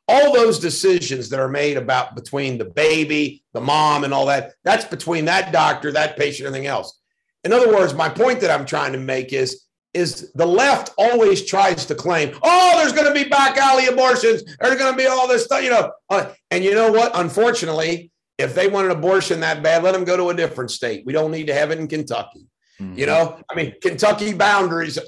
all 0.08 0.32
those 0.32 0.58
decisions 0.58 1.28
that 1.30 1.40
are 1.40 1.49
made 1.49 1.76
about 1.76 2.14
between 2.14 2.58
the 2.58 2.64
baby, 2.64 3.44
the 3.52 3.61
mom, 3.61 4.04
and 4.04 4.12
all 4.12 4.26
that, 4.26 4.54
that's 4.64 4.84
between 4.84 5.25
that 5.26 5.52
doctor, 5.52 5.92
that 5.92 6.16
patient, 6.16 6.46
everything 6.46 6.66
else. 6.66 7.00
In 7.44 7.52
other 7.52 7.72
words, 7.72 7.94
my 7.94 8.08
point 8.08 8.40
that 8.40 8.50
I'm 8.50 8.66
trying 8.66 8.92
to 8.92 8.99
make 8.99 9.32
is 9.32 9.66
is 9.94 10.32
the 10.32 10.46
left 10.46 10.88
always 10.96 11.44
tries 11.44 11.84
to 11.84 11.94
claim, 11.94 12.34
oh, 12.42 12.78
there's 12.78 12.94
going 12.94 13.06
to 13.06 13.12
be 13.12 13.28
back 13.28 13.58
alley 13.58 13.87
abortions, 13.87 14.42
there's 14.58 14.78
going 14.78 14.90
to 14.90 14.96
be 14.96 15.06
all 15.06 15.28
this 15.28 15.44
stuff, 15.44 15.62
you 15.62 15.68
know. 15.68 15.92
Uh, 16.08 16.32
and 16.50 16.64
you 16.64 16.75
know 16.75 16.90
what? 16.90 17.12
Unfortunately, 17.14 18.11
if 18.38 18.54
they 18.54 18.68
want 18.68 18.87
an 18.87 18.92
abortion 18.92 19.40
that 19.40 19.62
bad, 19.62 19.82
let 19.82 19.92
them 19.92 20.04
go 20.04 20.16
to 20.16 20.30
a 20.30 20.34
different 20.34 20.70
state. 20.70 21.04
We 21.04 21.12
don't 21.12 21.30
need 21.30 21.49
to 21.49 21.54
have 21.54 21.70
it 21.70 21.78
in 21.78 21.88
Kentucky. 21.88 22.46
Mm-hmm. 22.82 22.98
You 22.98 23.06
know, 23.06 23.40
I 23.50 23.54
mean, 23.54 23.74
Kentucky 23.80 24.32
boundaries, 24.32 24.98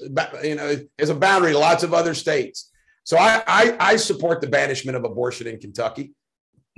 you 0.43 0.55
know, 0.55 0.77
is 0.99 1.11
a 1.11 1.15
boundary 1.15 1.53
to 1.53 1.59
lots 1.59 1.83
of 1.83 1.93
other 1.93 2.15
states. 2.15 2.71
So 3.05 3.19
I, 3.19 3.43
I, 3.47 3.77
I 3.81 3.97
support 3.97 4.41
the 4.41 4.47
banishment 4.47 4.97
of 4.97 5.05
abortion 5.05 5.47
in 5.47 5.59
Kentucky. 5.59 6.15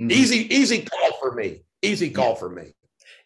Mm-hmm. 0.01 0.11
Easy, 0.11 0.53
easy 0.53 0.81
call 0.81 1.11
for 1.19 1.33
me. 1.33 1.63
Easy 1.81 2.09
call 2.09 2.29
yeah. 2.31 2.35
for 2.35 2.49
me. 2.49 2.63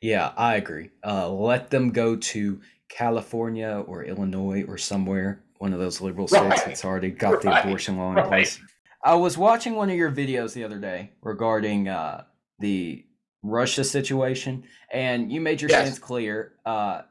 Yeah, 0.01 0.31
I 0.35 0.55
agree. 0.55 0.89
Uh, 1.05 1.29
let 1.29 1.69
them 1.69 1.91
go 1.91 2.15
to 2.15 2.59
California 2.89 3.83
or 3.87 4.03
Illinois 4.03 4.65
or 4.67 4.77
somewhere, 4.77 5.43
one 5.59 5.73
of 5.73 5.79
those 5.79 6.01
liberal 6.01 6.27
states 6.27 6.43
right. 6.43 6.65
that's 6.65 6.83
already 6.83 7.11
got 7.11 7.33
right. 7.33 7.41
the 7.41 7.61
abortion 7.61 7.97
law 7.97 8.09
in 8.09 8.15
right. 8.15 8.27
place. 8.27 8.59
I 9.03 9.15
was 9.15 9.37
watching 9.37 9.75
one 9.75 9.89
of 9.89 9.95
your 9.95 10.11
videos 10.11 10.53
the 10.53 10.63
other 10.63 10.79
day 10.79 11.11
regarding 11.21 11.87
uh, 11.87 12.25
the 12.59 13.05
Russia 13.43 13.83
situation, 13.83 14.63
and 14.91 15.31
you 15.31 15.41
made 15.41 15.61
your 15.61 15.69
yes. 15.69 15.81
stance 15.81 15.99
clear. 15.99 16.53
Uh, 16.65 17.01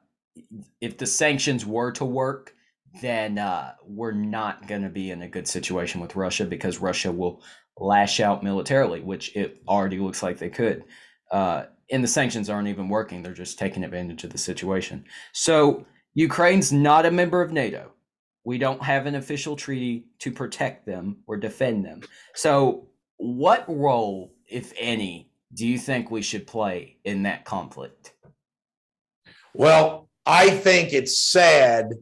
if 0.80 0.98
the 0.98 1.06
sanctions 1.06 1.64
were 1.66 1.92
to 1.92 2.04
work, 2.04 2.54
then 3.00 3.38
uh, 3.38 3.72
we're 3.86 4.12
not 4.12 4.66
going 4.66 4.82
to 4.82 4.88
be 4.88 5.10
in 5.10 5.22
a 5.22 5.28
good 5.28 5.46
situation 5.46 6.00
with 6.00 6.16
Russia 6.16 6.44
because 6.44 6.78
Russia 6.78 7.12
will 7.12 7.42
lash 7.78 8.20
out 8.20 8.42
militarily, 8.42 9.00
which 9.00 9.34
it 9.36 9.62
already 9.68 9.98
looks 9.98 10.22
like 10.22 10.38
they 10.38 10.50
could. 10.50 10.84
Uh, 11.30 11.64
and 11.90 12.02
the 12.04 12.08
sanctions 12.08 12.50
aren't 12.50 12.68
even 12.68 12.88
working. 12.88 13.22
They're 13.22 13.32
just 13.32 13.58
taking 13.58 13.84
advantage 13.84 14.24
of 14.24 14.30
the 14.30 14.38
situation. 14.38 15.04
So 15.32 15.86
Ukraine's 16.14 16.72
not 16.72 17.06
a 17.06 17.10
member 17.10 17.40
of 17.40 17.52
NATO. 17.52 17.92
We 18.44 18.58
don't 18.58 18.82
have 18.82 19.06
an 19.06 19.14
official 19.14 19.54
treaty 19.54 20.06
to 20.20 20.32
protect 20.32 20.86
them 20.86 21.18
or 21.26 21.36
defend 21.36 21.84
them. 21.84 22.00
So, 22.34 22.88
what 23.18 23.64
role, 23.68 24.34
if 24.48 24.72
any, 24.78 25.30
do 25.52 25.66
you 25.66 25.78
think 25.78 26.10
we 26.10 26.22
should 26.22 26.46
play 26.46 26.96
in 27.04 27.24
that 27.24 27.44
conflict? 27.44 28.14
Well, 29.54 30.09
I 30.26 30.50
think 30.50 30.92
it's 30.92 31.18
sad, 31.18 31.92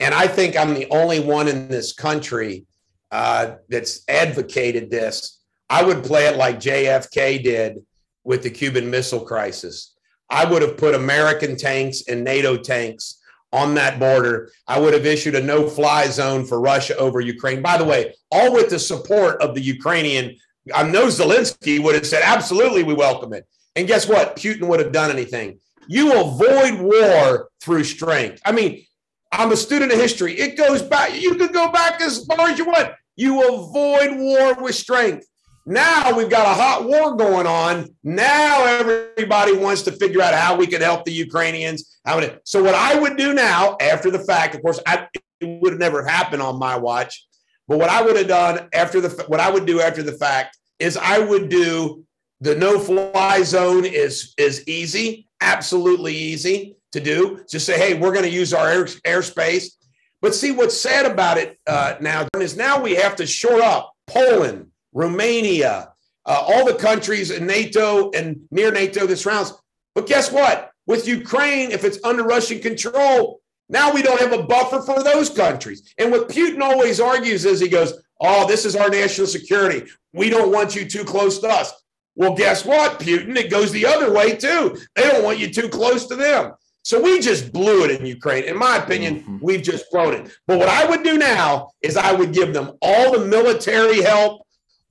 and 0.00 0.14
I 0.14 0.26
think 0.26 0.56
I'm 0.56 0.74
the 0.74 0.88
only 0.90 1.20
one 1.20 1.48
in 1.48 1.68
this 1.68 1.92
country 1.92 2.66
uh, 3.10 3.56
that's 3.68 4.02
advocated 4.08 4.90
this. 4.90 5.40
I 5.70 5.82
would 5.82 6.04
play 6.04 6.26
it 6.26 6.36
like 6.36 6.60
JFK 6.60 7.42
did 7.42 7.84
with 8.24 8.42
the 8.42 8.50
Cuban 8.50 8.90
Missile 8.90 9.24
Crisis. 9.24 9.94
I 10.28 10.44
would 10.44 10.62
have 10.62 10.76
put 10.76 10.94
American 10.94 11.56
tanks 11.56 12.04
and 12.08 12.24
NATO 12.24 12.56
tanks 12.56 13.20
on 13.52 13.74
that 13.74 13.98
border. 13.98 14.50
I 14.66 14.80
would 14.80 14.94
have 14.94 15.06
issued 15.06 15.34
a 15.34 15.42
no 15.42 15.68
fly 15.68 16.06
zone 16.06 16.46
for 16.46 16.60
Russia 16.60 16.96
over 16.96 17.20
Ukraine. 17.20 17.62
By 17.62 17.76
the 17.76 17.84
way, 17.84 18.14
all 18.30 18.52
with 18.52 18.70
the 18.70 18.78
support 18.78 19.40
of 19.42 19.54
the 19.54 19.60
Ukrainian. 19.60 20.36
I 20.74 20.84
know 20.84 21.06
Zelensky 21.06 21.82
would 21.82 21.94
have 21.94 22.06
said, 22.06 22.22
absolutely, 22.24 22.82
we 22.82 22.94
welcome 22.94 23.32
it. 23.32 23.46
And 23.76 23.86
guess 23.86 24.08
what? 24.08 24.36
Putin 24.36 24.68
would 24.68 24.80
have 24.80 24.92
done 24.92 25.10
anything. 25.10 25.58
You 25.88 26.20
avoid 26.20 26.80
war 26.80 27.48
through 27.60 27.84
strength. 27.84 28.40
I 28.44 28.52
mean, 28.52 28.84
I'm 29.32 29.52
a 29.52 29.56
student 29.56 29.92
of 29.92 29.98
history. 29.98 30.38
It 30.38 30.56
goes 30.56 30.82
back, 30.82 31.20
you 31.20 31.34
could 31.36 31.52
go 31.52 31.70
back 31.70 32.00
as 32.00 32.24
far 32.26 32.48
as 32.48 32.58
you 32.58 32.66
want. 32.66 32.92
You 33.16 33.54
avoid 33.54 34.18
war 34.18 34.62
with 34.62 34.74
strength. 34.74 35.26
Now 35.64 36.16
we've 36.16 36.30
got 36.30 36.46
a 36.46 36.60
hot 36.60 36.84
war 36.84 37.14
going 37.14 37.46
on. 37.46 37.94
Now 38.02 38.64
everybody 38.64 39.56
wants 39.56 39.82
to 39.82 39.92
figure 39.92 40.20
out 40.20 40.34
how 40.34 40.56
we 40.56 40.66
can 40.66 40.82
help 40.82 41.04
the 41.04 41.12
Ukrainians. 41.12 41.98
How 42.04 42.20
so 42.44 42.62
what 42.62 42.74
I 42.74 42.98
would 42.98 43.16
do 43.16 43.32
now, 43.32 43.76
after 43.80 44.10
the 44.10 44.18
fact, 44.18 44.54
of 44.56 44.62
course, 44.62 44.80
I, 44.86 45.06
it 45.40 45.62
would 45.62 45.72
have 45.72 45.80
never 45.80 46.04
happened 46.04 46.42
on 46.42 46.58
my 46.58 46.76
watch. 46.76 47.26
But 47.68 47.78
what 47.78 47.90
I 47.90 48.02
would 48.02 48.16
have 48.16 48.28
done 48.28 48.68
after 48.74 49.00
the 49.00 49.24
what 49.28 49.38
I 49.38 49.50
would 49.50 49.66
do 49.66 49.80
after 49.80 50.02
the 50.02 50.12
fact 50.12 50.58
is 50.80 50.96
I 50.96 51.20
would 51.20 51.48
do 51.48 52.04
the 52.40 52.56
no 52.56 52.80
fly 52.80 53.42
zone 53.42 53.84
is 53.84 54.34
is 54.36 54.66
easy, 54.66 55.28
absolutely 55.42 56.14
easy 56.14 56.76
to 56.92 57.00
do. 57.00 57.44
Just 57.50 57.66
say, 57.66 57.78
hey, 57.78 57.98
we're 57.98 58.12
going 58.12 58.24
to 58.24 58.30
use 58.30 58.54
our 58.54 58.68
air, 58.68 58.84
airspace. 58.84 59.72
But 60.20 60.34
see 60.34 60.52
what's 60.52 60.80
sad 60.80 61.04
about 61.04 61.36
it 61.36 61.58
uh, 61.66 61.96
now 62.00 62.28
is 62.38 62.56
now 62.56 62.80
we 62.80 62.94
have 62.94 63.16
to 63.16 63.26
shore 63.26 63.60
up 63.60 63.92
Poland, 64.06 64.68
Romania, 64.92 65.92
uh, 66.24 66.44
all 66.46 66.64
the 66.64 66.74
countries 66.74 67.30
in 67.30 67.46
NATO 67.46 68.10
and 68.12 68.40
near 68.50 68.70
NATO 68.70 69.06
that 69.06 69.16
surrounds. 69.16 69.52
But 69.94 70.06
guess 70.06 70.30
what? 70.30 70.70
With 70.86 71.08
Ukraine, 71.08 71.72
if 71.72 71.84
it's 71.84 71.98
under 72.04 72.22
Russian 72.22 72.60
control, 72.60 73.40
now 73.68 73.92
we 73.92 74.02
don't 74.02 74.20
have 74.20 74.32
a 74.32 74.44
buffer 74.44 74.80
for 74.80 75.02
those 75.02 75.28
countries. 75.28 75.92
And 75.98 76.12
what 76.12 76.28
Putin 76.28 76.60
always 76.60 77.00
argues 77.00 77.44
is 77.44 77.58
he 77.58 77.68
goes, 77.68 77.94
Oh, 78.20 78.46
this 78.46 78.64
is 78.64 78.76
our 78.76 78.88
national 78.88 79.26
security. 79.26 79.90
We 80.12 80.30
don't 80.30 80.52
want 80.52 80.76
you 80.76 80.84
too 80.84 81.02
close 81.02 81.40
to 81.40 81.48
us. 81.48 81.81
Well, 82.14 82.34
guess 82.34 82.64
what, 82.64 83.00
Putin? 83.00 83.36
It 83.36 83.50
goes 83.50 83.72
the 83.72 83.86
other 83.86 84.12
way 84.12 84.36
too. 84.36 84.78
They 84.94 85.02
don't 85.02 85.24
want 85.24 85.38
you 85.38 85.50
too 85.50 85.68
close 85.68 86.06
to 86.06 86.16
them. 86.16 86.52
So 86.84 87.00
we 87.00 87.20
just 87.20 87.52
blew 87.52 87.84
it 87.84 87.92
in 87.92 88.04
Ukraine. 88.04 88.44
In 88.44 88.56
my 88.58 88.76
opinion, 88.76 89.20
mm-hmm. 89.20 89.38
we've 89.40 89.62
just 89.62 89.90
blown 89.90 90.14
it. 90.14 90.32
But 90.46 90.58
what 90.58 90.68
I 90.68 90.88
would 90.88 91.04
do 91.04 91.16
now 91.16 91.70
is 91.80 91.96
I 91.96 92.12
would 92.12 92.32
give 92.32 92.52
them 92.52 92.72
all 92.82 93.12
the 93.12 93.24
military 93.24 94.02
help, 94.02 94.42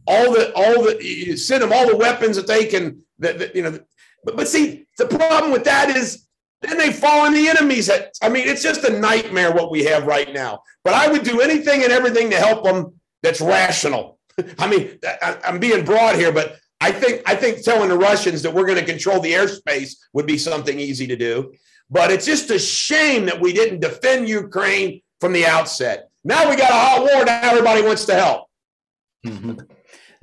all 0.07 0.31
the 0.31 0.53
all 0.55 0.83
the 0.83 1.35
send 1.35 1.63
them 1.63 1.73
all 1.73 1.87
the 1.87 1.97
weapons 1.97 2.37
that 2.37 2.47
they 2.47 2.65
can 2.65 3.03
that, 3.19 3.37
that 3.39 3.55
you 3.55 3.61
know 3.61 3.77
but, 4.23 4.35
but 4.35 4.47
see 4.47 4.85
the 4.97 5.05
problem 5.05 5.51
with 5.51 5.65
that 5.65 5.95
is 5.95 6.25
then 6.61 6.77
they 6.77 6.91
fall 6.91 7.25
in 7.25 7.33
the 7.33 7.49
enemies. 7.49 7.87
head. 7.87 8.11
I 8.21 8.29
mean, 8.29 8.47
it's 8.47 8.61
just 8.61 8.83
a 8.83 8.99
nightmare 8.99 9.51
what 9.51 9.71
we 9.71 9.83
have 9.85 10.05
right 10.05 10.31
now. 10.31 10.61
But 10.83 10.93
I 10.93 11.07
would 11.07 11.23
do 11.23 11.41
anything 11.41 11.83
and 11.83 11.91
everything 11.91 12.29
to 12.29 12.37
help 12.37 12.63
them 12.63 12.93
that's 13.23 13.41
rational. 13.41 14.19
I 14.59 14.67
mean, 14.67 14.99
I, 15.03 15.37
I'm 15.43 15.59
being 15.59 15.83
broad 15.83 16.15
here, 16.15 16.31
but 16.31 16.57
I 16.81 16.91
think 16.91 17.21
I 17.27 17.35
think 17.35 17.63
telling 17.63 17.89
the 17.89 17.97
Russians 17.97 18.41
that 18.41 18.53
we're 18.53 18.65
going 18.65 18.79
to 18.79 18.85
control 18.85 19.19
the 19.19 19.31
airspace 19.31 19.95
would 20.13 20.25
be 20.25 20.37
something 20.37 20.79
easy 20.79 21.05
to 21.07 21.15
do. 21.15 21.53
But 21.91 22.11
it's 22.11 22.25
just 22.25 22.49
a 22.49 22.57
shame 22.57 23.25
that 23.25 23.39
we 23.39 23.53
didn't 23.53 23.81
defend 23.81 24.27
Ukraine 24.27 25.01
from 25.19 25.31
the 25.33 25.45
outset. 25.45 26.09
Now 26.23 26.49
we 26.49 26.55
got 26.55 26.71
a 26.71 26.73
hot 26.73 26.99
war. 27.01 27.25
Now 27.25 27.51
everybody 27.51 27.83
wants 27.83 28.05
to 28.05 28.15
help. 28.15 28.47
Mm-hmm. 29.25 29.59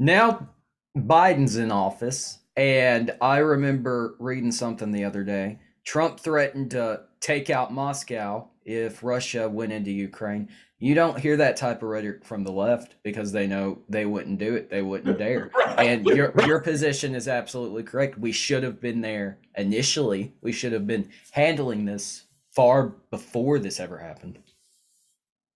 Now 0.01 0.49
Biden's 0.97 1.57
in 1.57 1.71
office, 1.71 2.39
and 2.57 3.15
I 3.21 3.39
remember 3.39 4.17
reading 4.19 4.51
something 4.51 4.91
the 4.91 5.05
other 5.05 5.23
day. 5.23 5.61
Trump 5.85 6.19
threatened 6.19 6.73
to 6.73 7.03
take 7.21 7.51
out 7.51 7.73
Moscow 7.73 8.49
if 8.65 9.03
Russia 9.03 9.49
went 9.49 9.73
into 9.73 9.91
Ukraine. 9.91 10.49
You 10.81 10.95
don't 10.95 11.19
hear 11.19 11.37
that 11.39 11.57
type 11.57 11.83
of 11.83 11.89
rhetoric 11.89 12.25
from 12.25 12.45
the 12.45 12.53
left 12.53 12.95
because 13.03 13.33
they 13.33 13.49
know 13.49 13.81
they 13.89 14.07
wouldn't 14.07 14.39
do 14.39 14.55
it. 14.55 14.71
They 14.71 14.83
wouldn't 14.83 15.19
dare. 15.19 15.51
And 15.79 16.05
your 16.07 16.35
your 16.45 16.59
position 16.59 17.15
is 17.15 17.29
absolutely 17.29 17.85
correct. 17.85 18.19
We 18.19 18.33
should 18.33 18.65
have 18.65 18.81
been 18.81 19.01
there 19.01 19.39
initially. 19.57 20.35
We 20.41 20.51
should 20.51 20.73
have 20.73 20.89
been 20.89 21.11
handling 21.31 21.85
this 21.85 22.25
far 22.51 22.97
before 23.13 23.61
this 23.61 23.79
ever 23.79 23.97
happened. 23.97 24.41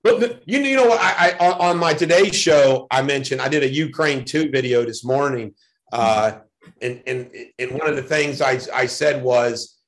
But 0.05 0.43
you, 0.47 0.61
you 0.61 0.76
know 0.76 0.87
what? 0.87 1.00
I, 1.00 1.37
I, 1.41 1.52
on 1.59 1.79
my 1.79 1.93
Today 1.93 2.31
show, 2.31 2.87
I 2.93 3.02
mentioned 3.02 3.41
I 3.41 3.49
did 3.49 3.64
a 3.64 3.69
Ukraine 3.69 4.25
two 4.25 4.49
video 4.49 4.85
this 4.85 5.05
morning, 5.05 5.55
uh, 5.93 6.38
and 6.81 7.02
and 7.09 7.31
and 7.59 7.73
one 7.73 7.88
of 7.88 7.97
the 7.97 8.02
things 8.02 8.41
I 8.41 8.61
I 8.73 8.87
said 8.87 9.25
was 9.25 9.82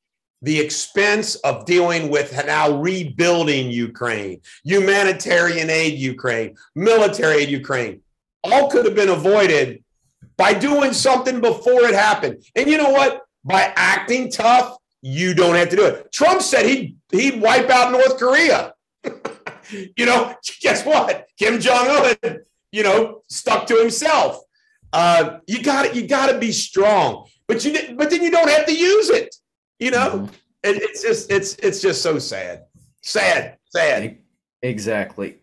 the 0.45 0.61
expense 0.61 1.37
of 1.37 1.65
dealing 1.65 2.11
with 2.11 2.35
now 2.47 2.71
rebuilding 2.71 3.71
Ukraine, 3.71 4.43
humanitarian 4.63 5.71
aid 5.71 5.99
Ukraine, 5.99 6.55
military 6.75 7.43
aid 7.43 7.49
Ukraine, 7.49 8.03
all 8.45 8.69
could 8.71 8.85
have 8.85 8.95
been 8.95 9.09
avoided 9.09 9.83
by 10.37 10.53
doing 10.53 10.93
something 10.93 11.41
before 11.41 11.85
it 11.85 11.95
happened. 11.95 12.45
And 12.55 12.69
you 12.69 12.77
know 12.77 12.91
what? 12.91 13.23
By 13.43 13.73
acting 13.75 14.31
tough, 14.31 14.77
you 15.01 15.33
don't 15.33 15.55
have 15.55 15.71
to 15.71 15.77
do 15.77 15.87
it. 15.87 16.13
Trump 16.13 16.43
said 16.43 16.67
he'd, 16.67 16.97
he'd 17.11 17.41
wipe 17.41 17.71
out 17.71 17.91
North 17.91 18.19
Korea. 18.19 18.75
you 19.97 20.05
know, 20.05 20.35
guess 20.61 20.85
what? 20.85 21.27
Kim 21.39 21.59
Jong 21.59 21.89
Un, 21.89 22.41
you 22.71 22.83
know, 22.83 23.23
stuck 23.31 23.67
to 23.69 23.77
himself. 23.77 24.41
Uh, 24.93 25.39
you 25.47 25.63
got 25.63 25.95
You 25.95 26.07
got 26.07 26.31
to 26.31 26.39
be 26.39 26.53
strong, 26.53 27.27
but 27.49 27.65
you 27.65 27.97
but 27.97 28.11
then 28.11 28.23
you 28.23 28.31
don't 28.31 28.49
have 28.49 28.67
to 28.67 28.75
use 28.75 29.11
it. 29.11 29.35
You 29.79 29.91
know, 29.91 30.11
mm-hmm. 30.11 30.35
it, 30.63 30.83
it's 30.83 31.03
just 31.03 31.31
it's 31.31 31.55
it's 31.57 31.81
just 31.81 32.03
so 32.03 32.19
sad, 32.19 32.67
sad, 33.03 33.59
sad. 33.71 34.19
Exactly. 34.63 35.37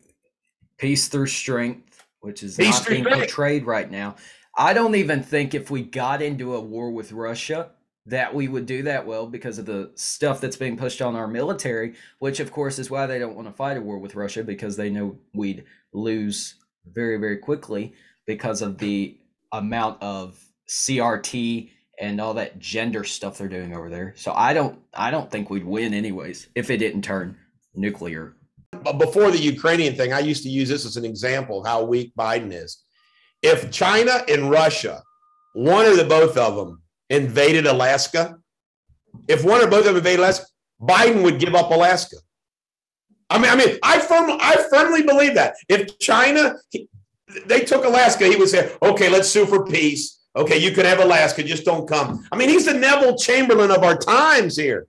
Peace 0.77 1.07
through 1.07 1.27
strength, 1.27 2.03
which 2.21 2.41
is 2.41 2.55
Peace 2.55 2.79
not 2.79 2.88
being 2.88 3.03
strength. 3.03 3.19
portrayed 3.19 3.65
right 3.65 3.89
now. 3.89 4.15
I 4.57 4.73
don't 4.73 4.95
even 4.95 5.23
think 5.23 5.53
if 5.53 5.69
we 5.69 5.83
got 5.83 6.21
into 6.21 6.55
a 6.55 6.59
war 6.59 6.91
with 6.91 7.11
Russia 7.11 7.71
that 8.07 8.33
we 8.33 8.47
would 8.47 8.65
do 8.65 8.83
that 8.83 9.05
well 9.05 9.27
because 9.27 9.59
of 9.59 9.65
the 9.65 9.91
stuff 9.95 10.41
that's 10.41 10.57
being 10.57 10.75
pushed 10.75 11.01
on 11.01 11.15
our 11.15 11.27
military, 11.27 11.93
which 12.19 12.39
of 12.39 12.51
course 12.51 12.79
is 12.79 12.89
why 12.89 13.05
they 13.05 13.19
don't 13.19 13.35
want 13.35 13.47
to 13.47 13.53
fight 13.53 13.77
a 13.77 13.81
war 13.81 14.00
with 14.00 14.15
Russia 14.15 14.43
because 14.43 14.75
they 14.75 14.89
know 14.89 15.15
we'd 15.33 15.63
lose 15.93 16.55
very, 16.91 17.17
very 17.17 17.38
quickly 17.38 17.93
because 18.25 18.61
of 18.61 18.77
the 18.79 19.17
amount 19.51 20.01
of 20.01 20.43
CRT 20.67 21.69
and 22.01 22.20
all 22.20 22.34
that 22.34 22.58
gender 22.60 23.03
stuff 23.03 23.38
they're 23.38 23.48
doing 23.48 23.75
over 23.75 23.88
there. 23.88 24.13
So 24.17 24.34
I 24.34 24.53
don't 24.53 24.77
I 24.93 25.12
don't 25.12 25.31
think 25.31 25.50
we'd 25.50 25.63
win 25.63 25.93
anyways 25.93 26.50
if 26.55 26.70
it 26.70 26.77
didn't 26.77 27.03
turn 27.03 27.38
nuclear. 27.75 28.36
But 28.84 28.98
Before 28.98 29.31
the 29.31 29.39
Ukrainian 29.39 29.96
thing, 29.96 30.12
I 30.12 30.20
used 30.20 30.43
to 30.43 30.50
use 30.50 30.67
this 30.67 30.86
as 30.86 30.98
an 30.98 31.05
example 31.05 31.62
of 31.62 31.67
how 31.67 31.84
weak 31.84 32.13
Biden 32.17 32.51
is. 32.51 32.84
If 33.41 33.70
China 33.72 34.24
and 34.27 34.50
Russia, 34.50 35.03
one 35.53 35.86
or 35.86 35.96
the 35.96 36.05
both 36.05 36.38
of 36.38 36.55
them, 36.55 36.81
invaded 37.10 37.67
Alaska, 37.67 38.38
if 39.27 39.43
one 39.43 39.62
or 39.62 39.67
both 39.67 39.81
of 39.81 39.86
them 39.86 39.98
invaded 39.98 40.22
Alaska, 40.22 40.46
Biden 40.81 41.22
would 41.24 41.39
give 41.39 41.53
up 41.53 41.70
Alaska. 41.70 42.17
I 43.29 43.38
mean, 43.38 43.51
I 43.51 43.55
mean, 43.55 43.77
I 43.84 44.00
firmly, 44.00 44.38
I 44.39 44.65
firmly 44.70 45.03
believe 45.03 45.36
that 45.36 45.55
if 45.70 46.00
China, 46.00 46.55
they 47.46 47.62
took 47.62 47.86
Alaska, 47.86 48.25
he 48.25 48.36
would 48.36 48.50
say, 48.50 48.74
"Okay, 48.81 49.10
let's 49.10 49.29
sue 49.29 49.46
for 49.46 49.65
peace. 49.65 50.20
Okay, 50.35 50.57
you 50.57 50.71
can 50.71 50.85
have 50.85 51.00
Alaska, 51.00 51.43
just 51.43 51.65
don't 51.65 51.88
come." 51.88 52.25
I 52.31 52.38
mean, 52.38 52.50
he's 52.50 52.65
the 52.65 52.73
Neville 52.73 53.17
Chamberlain 53.17 53.71
of 53.71 53.83
our 53.83 53.97
times 53.97 54.55
here. 54.55 54.88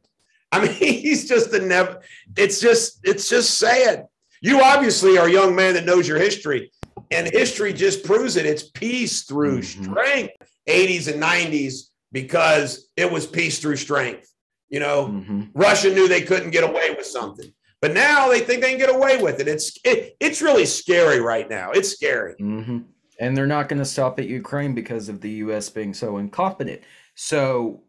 I 0.51 0.61
mean, 0.65 0.73
he's 0.73 1.29
just 1.29 1.51
the 1.51 1.61
Neville. 1.61 2.01
It's 2.37 2.61
just, 2.61 3.01
it's 3.05 3.29
just 3.29 3.59
sad. 3.59 4.07
You 4.41 4.61
obviously 4.61 5.19
are 5.19 5.27
a 5.27 5.33
young 5.33 5.55
man 5.55 5.75
that 5.75 5.85
knows 5.85 6.07
your 6.07 6.19
history, 6.19 6.71
and 7.11 7.29
history 7.33 7.73
just 7.73 8.05
proves 8.05 8.37
it. 8.37 8.47
It's 8.47 8.65
peace 8.65 9.23
through 9.23 9.61
mm-hmm. 9.61 9.85
strength. 9.85 10.35
80s 10.69 11.13
and 11.13 11.23
90s 11.23 11.89
because 12.13 12.89
it 12.97 13.11
was 13.11 13.27
peace 13.27 13.59
through 13.59 13.77
strength. 13.77 14.29
You 14.69 14.81
know, 14.81 15.09
mm-hmm. 15.09 15.45
Russia 15.55 15.93
knew 15.93 16.09
they 16.09 16.23
couldn't 16.23 16.51
get 16.51 16.65
away 16.65 16.95
with 16.97 17.07
something, 17.07 17.53
but 17.81 17.93
now 17.93 18.29
they 18.29 18.41
think 18.41 18.63
they 18.63 18.71
can 18.71 18.79
get 18.79 18.95
away 18.95 19.23
with 19.23 19.39
it. 19.41 19.49
It's 19.49 19.77
it, 19.85 20.17
it's 20.19 20.41
really 20.41 20.65
scary 20.65 21.21
right 21.21 21.49
now. 21.49 21.73
It's 21.73 21.91
scary. 21.91 22.35
Mm-hmm. 22.41 22.79
And 23.23 23.37
they're 23.37 23.47
not 23.47 23.69
going 23.69 23.79
to 23.79 23.85
stop 23.85 24.19
at 24.19 24.27
Ukraine 24.27 24.75
because 24.75 25.09
of 25.09 25.21
the 25.21 25.31
U.S. 25.31 25.71
being 25.71 25.95
so 25.95 26.19
incompetent. 26.19 26.81
So, 27.15 27.85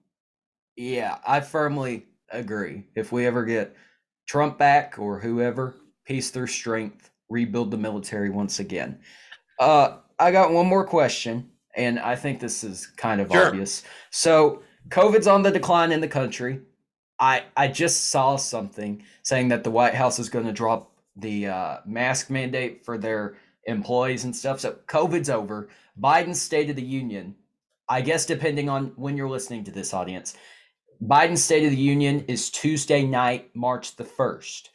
yeah, 0.75 1.17
I 1.27 1.39
firmly 1.39 2.05
agree. 2.29 2.83
If 2.95 3.11
we 3.11 3.25
ever 3.25 3.43
get 3.43 3.75
Trump 4.27 4.59
back 4.59 4.99
or 4.99 5.19
whoever, 5.19 5.75
peace 6.05 6.29
through 6.29 6.47
strength, 6.47 7.09
rebuild 7.29 7.71
the 7.71 7.77
military 7.77 8.29
once 8.29 8.59
again. 8.59 8.99
Uh, 9.59 9.97
I 10.19 10.31
got 10.31 10.51
one 10.51 10.67
more 10.67 10.85
question 10.85 11.49
and 11.75 11.97
I 11.97 12.15
think 12.15 12.39
this 12.39 12.63
is 12.63 12.85
kind 12.85 13.19
of 13.19 13.31
sure. 13.31 13.47
obvious. 13.47 13.81
So, 14.11 14.61
COVID's 14.89 15.25
on 15.25 15.41
the 15.41 15.49
decline 15.49 15.91
in 15.91 15.99
the 15.99 16.07
country. 16.07 16.59
I 17.19 17.45
I 17.57 17.69
just 17.69 18.11
saw 18.11 18.35
something 18.35 19.03
saying 19.23 19.47
that 19.47 19.63
the 19.63 19.71
White 19.71 19.95
House 19.95 20.19
is 20.19 20.29
going 20.29 20.45
to 20.45 20.51
drop 20.51 20.91
the 21.15 21.47
uh, 21.47 21.77
mask 21.85 22.29
mandate 22.29 22.85
for 22.85 22.99
their 22.99 23.37
employees 23.65 24.23
and 24.23 24.35
stuff. 24.35 24.59
So, 24.59 24.77
COVID's 24.87 25.29
over. 25.29 25.69
Biden's 25.99 26.41
State 26.41 26.69
of 26.69 26.75
the 26.75 26.81
Union, 26.81 27.35
I 27.87 28.01
guess, 28.01 28.25
depending 28.25 28.69
on 28.69 28.93
when 28.95 29.17
you're 29.17 29.29
listening 29.29 29.63
to 29.65 29.71
this 29.71 29.93
audience, 29.93 30.35
Biden's 31.01 31.43
State 31.43 31.65
of 31.65 31.71
the 31.71 31.77
Union 31.77 32.25
is 32.27 32.49
Tuesday 32.49 33.03
night, 33.03 33.55
March 33.55 33.95
the 33.95 34.03
1st. 34.03 34.69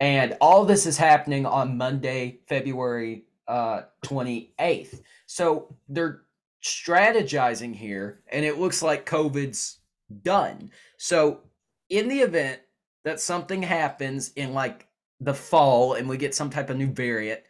And 0.00 0.36
all 0.40 0.64
this 0.64 0.86
is 0.86 0.96
happening 0.96 1.46
on 1.46 1.76
Monday, 1.76 2.40
February 2.48 3.24
uh, 3.48 3.82
28th. 4.04 5.00
So 5.26 5.74
they're 5.88 6.22
strategizing 6.62 7.74
here, 7.74 8.20
and 8.28 8.44
it 8.44 8.58
looks 8.58 8.82
like 8.82 9.08
COVID's 9.08 9.78
done. 10.22 10.70
So, 10.98 11.40
in 11.88 12.08
the 12.08 12.20
event 12.20 12.60
that 13.04 13.20
something 13.20 13.62
happens 13.62 14.32
in 14.34 14.52
like 14.52 14.88
the 15.20 15.34
fall 15.34 15.94
and 15.94 16.08
we 16.08 16.16
get 16.16 16.34
some 16.34 16.50
type 16.50 16.68
of 16.70 16.76
new 16.76 16.88
variant, 16.88 17.40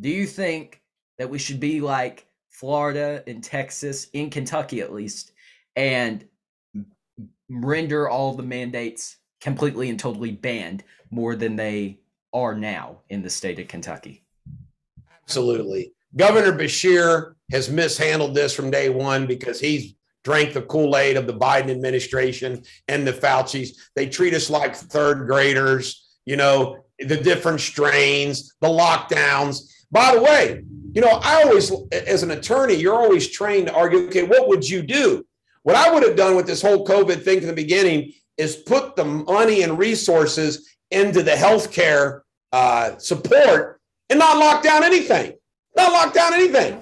do 0.00 0.08
you 0.08 0.26
think 0.26 0.80
that 1.18 1.30
we 1.30 1.38
should 1.38 1.60
be 1.60 1.80
like 1.80 2.26
Florida 2.50 3.22
and 3.26 3.42
Texas, 3.42 4.08
in 4.12 4.30
Kentucky 4.30 4.80
at 4.80 4.92
least, 4.92 5.32
and 5.76 6.24
render 7.48 8.08
all 8.08 8.34
the 8.34 8.42
mandates 8.42 9.16
completely 9.40 9.90
and 9.90 9.98
totally 9.98 10.32
banned 10.32 10.82
more 11.10 11.36
than 11.36 11.56
they 11.56 11.98
are 12.32 12.54
now 12.54 12.98
in 13.10 13.22
the 13.22 13.30
state 13.30 13.58
of 13.58 13.68
Kentucky? 13.68 14.24
Absolutely. 15.22 15.92
Governor 16.16 16.52
Beshear 16.52 17.34
has 17.50 17.70
mishandled 17.70 18.34
this 18.34 18.54
from 18.54 18.70
day 18.70 18.88
one 18.88 19.26
because 19.26 19.60
he's 19.60 19.94
drank 20.22 20.54
the 20.54 20.62
Kool 20.62 20.96
Aid 20.96 21.16
of 21.16 21.26
the 21.26 21.34
Biden 21.34 21.70
administration 21.70 22.62
and 22.88 23.06
the 23.06 23.12
Fauci's. 23.12 23.90
They 23.94 24.08
treat 24.08 24.34
us 24.34 24.48
like 24.48 24.74
third 24.74 25.26
graders, 25.26 26.16
you 26.24 26.36
know, 26.36 26.78
the 26.98 27.16
different 27.16 27.60
strains, 27.60 28.54
the 28.60 28.68
lockdowns. 28.68 29.70
By 29.94 30.14
the 30.14 30.22
way, 30.22 30.62
you 30.92 31.00
know, 31.00 31.20
I 31.22 31.44
always, 31.44 31.72
as 31.90 32.22
an 32.22 32.32
attorney, 32.32 32.74
you're 32.74 32.94
always 32.94 33.28
trained 33.28 33.68
to 33.68 33.74
argue, 33.74 34.06
okay, 34.08 34.24
what 34.24 34.48
would 34.48 34.68
you 34.68 34.82
do? 34.82 35.24
What 35.62 35.76
I 35.76 35.90
would 35.90 36.02
have 36.02 36.16
done 36.16 36.36
with 36.36 36.46
this 36.46 36.60
whole 36.60 36.86
COVID 36.86 37.22
thing 37.22 37.38
from 37.38 37.46
the 37.46 37.54
beginning 37.54 38.12
is 38.36 38.56
put 38.56 38.96
the 38.96 39.06
money 39.06 39.62
and 39.62 39.78
resources 39.78 40.68
into 40.90 41.22
the 41.22 41.30
healthcare 41.30 42.20
uh, 42.52 42.98
support 42.98 43.80
and 44.10 44.18
not 44.18 44.36
lock 44.36 44.62
down 44.62 44.84
anything 44.84 45.32
not 45.76 45.92
lock 45.92 46.14
down 46.14 46.34
anything. 46.34 46.80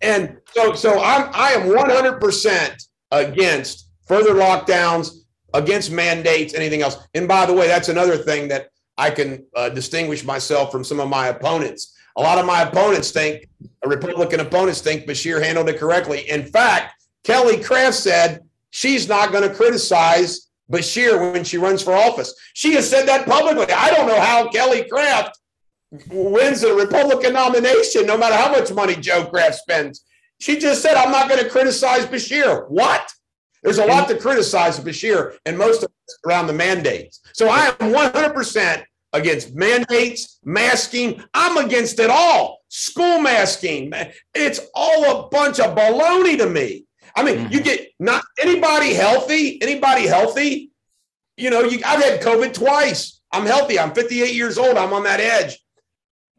And 0.00 0.38
so, 0.52 0.74
so 0.74 1.00
I'm 1.02 1.30
I 1.32 1.52
am 1.52 1.68
100% 1.68 2.88
against 3.10 3.90
further 4.06 4.34
lockdowns, 4.34 5.10
against 5.52 5.90
mandates, 5.90 6.54
anything 6.54 6.82
else. 6.82 6.98
And 7.14 7.26
by 7.28 7.46
the 7.46 7.52
way, 7.52 7.66
that's 7.66 7.88
another 7.88 8.16
thing 8.16 8.48
that 8.48 8.68
I 8.98 9.10
can 9.10 9.46
uh, 9.56 9.70
distinguish 9.70 10.24
myself 10.24 10.70
from 10.70 10.84
some 10.84 11.00
of 11.00 11.08
my 11.08 11.28
opponents. 11.28 11.94
A 12.16 12.22
lot 12.22 12.38
of 12.38 12.46
my 12.46 12.62
opponents 12.62 13.10
think, 13.10 13.48
Republican 13.84 14.40
opponents 14.40 14.80
think 14.80 15.06
Beshear 15.06 15.42
handled 15.42 15.68
it 15.68 15.78
correctly. 15.78 16.28
In 16.30 16.44
fact, 16.44 16.94
Kelly 17.24 17.62
Craft 17.62 17.96
said 17.96 18.40
she's 18.70 19.08
not 19.08 19.32
going 19.32 19.48
to 19.48 19.54
criticize 19.54 20.48
Beshear 20.70 21.32
when 21.32 21.44
she 21.44 21.58
runs 21.58 21.82
for 21.82 21.94
office. 21.94 22.34
She 22.54 22.74
has 22.74 22.88
said 22.88 23.06
that 23.06 23.26
publicly. 23.26 23.72
I 23.74 23.90
don't 23.90 24.06
know 24.06 24.20
how 24.20 24.48
Kelly 24.48 24.84
Craft 24.88 25.38
wins 26.08 26.62
a 26.62 26.74
Republican 26.74 27.34
nomination, 27.34 28.06
no 28.06 28.16
matter 28.16 28.36
how 28.36 28.50
much 28.50 28.72
money 28.72 28.94
Joe 28.94 29.26
Craft 29.26 29.56
spends. 29.56 30.04
She 30.40 30.58
just 30.58 30.82
said, 30.82 30.94
I'm 30.94 31.12
not 31.12 31.28
going 31.28 31.42
to 31.42 31.48
criticize 31.48 32.06
Beshear. 32.06 32.68
What? 32.68 33.10
There's 33.62 33.78
a 33.78 33.86
lot 33.86 34.08
to 34.08 34.18
criticize 34.18 34.78
Beshear, 34.78 35.36
and 35.46 35.56
most 35.56 35.86
around 36.26 36.48
the 36.48 36.52
mandates. 36.52 37.20
So 37.32 37.48
I 37.48 37.66
am 37.66 37.92
100% 37.94 38.84
against 39.14 39.54
mandates, 39.54 40.38
masking. 40.44 41.24
I'm 41.32 41.56
against 41.64 41.98
it 41.98 42.10
all. 42.10 42.58
School 42.68 43.20
masking. 43.20 43.92
It's 44.34 44.60
all 44.74 45.04
a 45.24 45.28
bunch 45.30 45.58
of 45.60 45.74
baloney 45.74 46.36
to 46.36 46.46
me. 46.46 46.84
I 47.16 47.22
mean, 47.22 47.38
mm-hmm. 47.38 47.52
you 47.52 47.60
get 47.60 47.88
not 47.98 48.24
anybody 48.38 48.92
healthy, 48.92 49.62
anybody 49.62 50.06
healthy. 50.06 50.70
You 51.38 51.48
know, 51.48 51.62
you, 51.62 51.80
I've 51.86 52.02
had 52.02 52.20
COVID 52.20 52.52
twice. 52.52 53.20
I'm 53.32 53.46
healthy. 53.46 53.78
I'm 53.78 53.94
58 53.94 54.34
years 54.34 54.58
old. 54.58 54.76
I'm 54.76 54.92
on 54.92 55.04
that 55.04 55.20
edge 55.20 55.58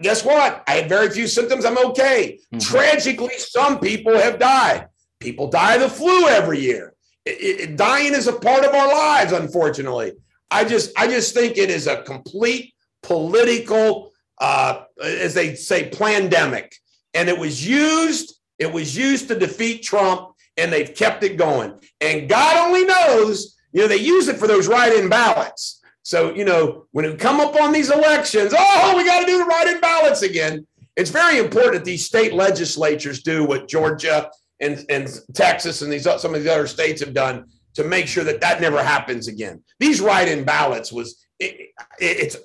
guess 0.01 0.23
what? 0.23 0.63
I 0.67 0.71
had 0.71 0.89
very 0.89 1.09
few 1.09 1.27
symptoms. 1.27 1.65
I'm 1.65 1.77
okay. 1.89 2.39
Mm-hmm. 2.53 2.59
Tragically, 2.59 3.37
some 3.37 3.79
people 3.79 4.17
have 4.17 4.39
died. 4.39 4.87
People 5.19 5.47
die 5.47 5.75
of 5.75 5.81
the 5.81 5.89
flu 5.89 6.27
every 6.27 6.59
year. 6.59 6.93
It, 7.25 7.69
it, 7.69 7.77
dying 7.77 8.13
is 8.13 8.27
a 8.27 8.33
part 8.33 8.63
of 8.63 8.73
our 8.73 8.87
lives, 8.87 9.31
unfortunately. 9.31 10.13
I 10.51 10.63
just, 10.63 10.91
I 10.97 11.07
just 11.07 11.33
think 11.33 11.57
it 11.57 11.69
is 11.69 11.87
a 11.87 12.01
complete 12.03 12.73
political, 13.03 14.11
uh, 14.39 14.83
as 15.01 15.33
they 15.33 15.55
say, 15.55 15.89
pandemic, 15.89 16.75
and 17.13 17.29
it 17.29 17.37
was 17.37 17.67
used. 17.67 18.39
It 18.57 18.71
was 18.71 18.95
used 18.95 19.27
to 19.27 19.37
defeat 19.37 19.83
Trump, 19.83 20.31
and 20.57 20.71
they've 20.71 20.93
kept 20.93 21.23
it 21.23 21.37
going. 21.37 21.79
And 21.99 22.29
God 22.29 22.67
only 22.67 22.85
knows, 22.85 23.55
you 23.73 23.81
know, 23.81 23.87
they 23.87 23.97
use 23.97 24.27
it 24.27 24.37
for 24.37 24.47
those 24.47 24.67
write-in 24.67 25.09
ballots. 25.09 25.81
So, 26.03 26.33
you 26.33 26.45
know, 26.45 26.85
when 26.91 27.05
we 27.05 27.15
come 27.17 27.39
up 27.39 27.55
on 27.59 27.73
these 27.73 27.91
elections, 27.91 28.53
oh, 28.57 28.93
we 28.95 29.03
got 29.03 29.21
to 29.21 29.25
do 29.25 29.39
the 29.39 29.45
write 29.45 29.67
in 29.67 29.81
ballots 29.81 30.21
again. 30.21 30.65
It's 30.95 31.09
very 31.09 31.39
important 31.39 31.73
that 31.75 31.83
these 31.83 32.05
state 32.05 32.33
legislatures 32.33 33.23
do 33.23 33.43
what 33.43 33.67
Georgia 33.67 34.31
and, 34.61 34.85
and 34.89 35.09
Texas 35.33 35.81
and 35.81 35.91
these 35.91 36.03
some 36.03 36.33
of 36.33 36.41
these 36.41 36.49
other 36.49 36.67
states 36.67 37.01
have 37.01 37.13
done 37.13 37.45
to 37.75 37.83
make 37.83 38.07
sure 38.07 38.23
that 38.23 38.41
that 38.41 38.61
never 38.61 38.83
happens 38.83 39.27
again. 39.27 39.63
These 39.79 40.01
write-in 40.01 40.43
ballots 40.43 40.91
was 40.91 41.25
it, 41.39 41.69
it, 41.99 42.19
it's 42.19 42.37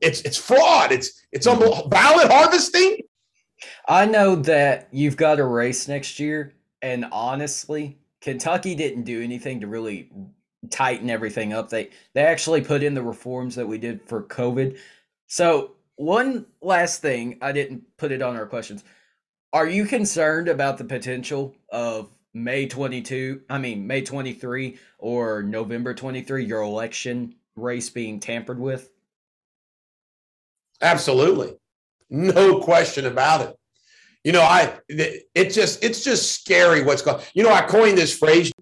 it's 0.00 0.20
it's 0.22 0.36
fraud. 0.36 0.92
It's 0.92 1.24
it's 1.32 1.46
almost 1.46 1.88
ballot 1.88 2.30
harvesting. 2.30 2.98
I 3.88 4.06
know 4.06 4.36
that 4.36 4.88
you've 4.90 5.16
got 5.16 5.38
a 5.38 5.44
race 5.44 5.88
next 5.88 6.18
year, 6.18 6.54
and 6.82 7.06
honestly, 7.12 7.98
Kentucky 8.20 8.74
didn't 8.74 9.04
do 9.04 9.22
anything 9.22 9.60
to 9.60 9.66
really 9.66 10.10
tighten 10.70 11.10
everything 11.10 11.52
up. 11.52 11.68
They 11.68 11.90
they 12.14 12.22
actually 12.22 12.60
put 12.60 12.82
in 12.82 12.94
the 12.94 13.02
reforms 13.02 13.54
that 13.54 13.66
we 13.66 13.78
did 13.78 14.02
for 14.06 14.24
COVID. 14.24 14.78
So 15.28 15.72
one 15.96 16.46
last 16.60 17.00
thing, 17.00 17.38
I 17.40 17.52
didn't 17.52 17.84
put 17.96 18.12
it 18.12 18.22
on 18.22 18.36
our 18.36 18.46
questions. 18.46 18.82
Are 19.52 19.68
you 19.68 19.84
concerned 19.84 20.48
about 20.48 20.78
the 20.78 20.84
potential 20.84 21.54
of 21.70 22.10
May 22.34 22.66
22, 22.66 23.42
I 23.48 23.58
mean 23.58 23.86
May 23.86 24.02
23 24.02 24.78
or 24.98 25.42
November 25.42 25.94
23, 25.94 26.44
your 26.44 26.62
election 26.62 27.34
race 27.56 27.90
being 27.90 28.20
tampered 28.20 28.58
with? 28.58 28.90
Absolutely. 30.80 31.54
No 32.10 32.60
question 32.60 33.06
about 33.06 33.42
it. 33.42 33.56
You 34.24 34.32
know, 34.32 34.42
I 34.42 34.78
it 34.88 35.50
just 35.50 35.82
it's 35.82 36.04
just 36.04 36.32
scary 36.32 36.82
what's 36.84 37.02
going. 37.02 37.22
You 37.34 37.42
know, 37.42 37.52
I 37.52 37.62
coined 37.62 37.98
this 37.98 38.16
phrase 38.16 38.52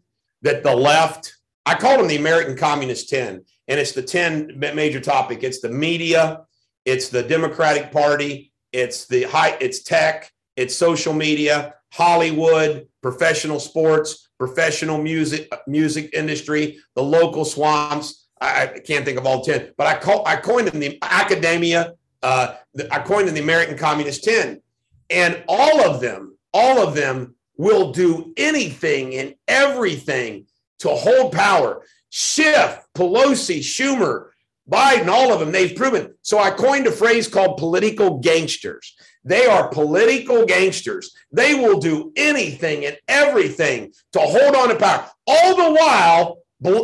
that 0.42 0.62
the 0.62 0.74
left. 0.74 1.34
I 1.66 1.74
call 1.74 1.98
them 1.98 2.08
the 2.08 2.16
American 2.16 2.56
Communist 2.56 3.10
Ten, 3.10 3.44
and 3.68 3.78
it's 3.80 3.92
the 3.92 4.02
ten 4.02 4.58
major 4.58 5.00
topic. 5.00 5.42
It's 5.42 5.60
the 5.60 5.68
media, 5.68 6.44
it's 6.84 7.10
the 7.10 7.22
Democratic 7.22 7.92
Party, 7.92 8.52
it's 8.72 9.06
the 9.06 9.24
high, 9.24 9.56
it's 9.60 9.82
tech, 9.82 10.32
it's 10.60 10.76
social 10.76 11.14
media, 11.14 11.74
Hollywood, 11.90 12.86
professional 13.00 13.58
sports, 13.58 14.28
professional 14.38 14.98
music 15.02 15.50
music 15.66 16.10
industry, 16.12 16.78
the 16.94 17.02
local 17.02 17.46
swamps. 17.46 18.26
I, 18.42 18.66
can't 18.86 19.04
think 19.04 19.18
of 19.18 19.26
all 19.26 19.42
ten, 19.42 19.72
but 19.78 19.86
I 19.86 19.98
call 19.98 20.26
I 20.26 20.36
coined 20.36 20.68
them 20.68 20.80
the 20.80 20.98
academia. 21.02 21.94
Uh, 22.22 22.56
I 22.90 22.98
coined 22.98 23.26
them 23.26 23.34
the 23.34 23.42
American 23.42 23.78
Communist 23.78 24.22
Ten, 24.24 24.60
and 25.08 25.42
all 25.48 25.80
of 25.80 26.02
them, 26.02 26.36
all 26.52 26.86
of 26.86 26.94
them 26.94 27.34
will 27.56 27.92
do 27.92 28.34
anything 28.36 29.14
and 29.14 29.34
everything 29.48 30.46
to 30.80 30.90
hold 30.90 31.32
power. 31.32 31.82
Schiff, 32.10 32.80
Pelosi, 32.94 33.60
Schumer, 33.60 34.30
Biden, 34.70 35.08
all 35.08 35.32
of 35.32 35.40
them, 35.40 35.52
they've 35.52 35.74
proven. 35.74 36.14
So 36.22 36.38
I 36.38 36.50
coined 36.50 36.86
a 36.86 36.92
phrase 36.92 37.28
called 37.28 37.56
political 37.56 38.18
gangsters. 38.18 38.94
They 39.24 39.46
are 39.46 39.68
political 39.68 40.46
gangsters. 40.46 41.14
They 41.30 41.54
will 41.54 41.78
do 41.78 42.12
anything 42.16 42.86
and 42.86 42.96
everything 43.08 43.92
to 44.12 44.20
hold 44.20 44.56
on 44.56 44.68
to 44.68 44.76
power, 44.76 45.10
all 45.26 45.56
the 45.56 45.80
while 45.80 46.38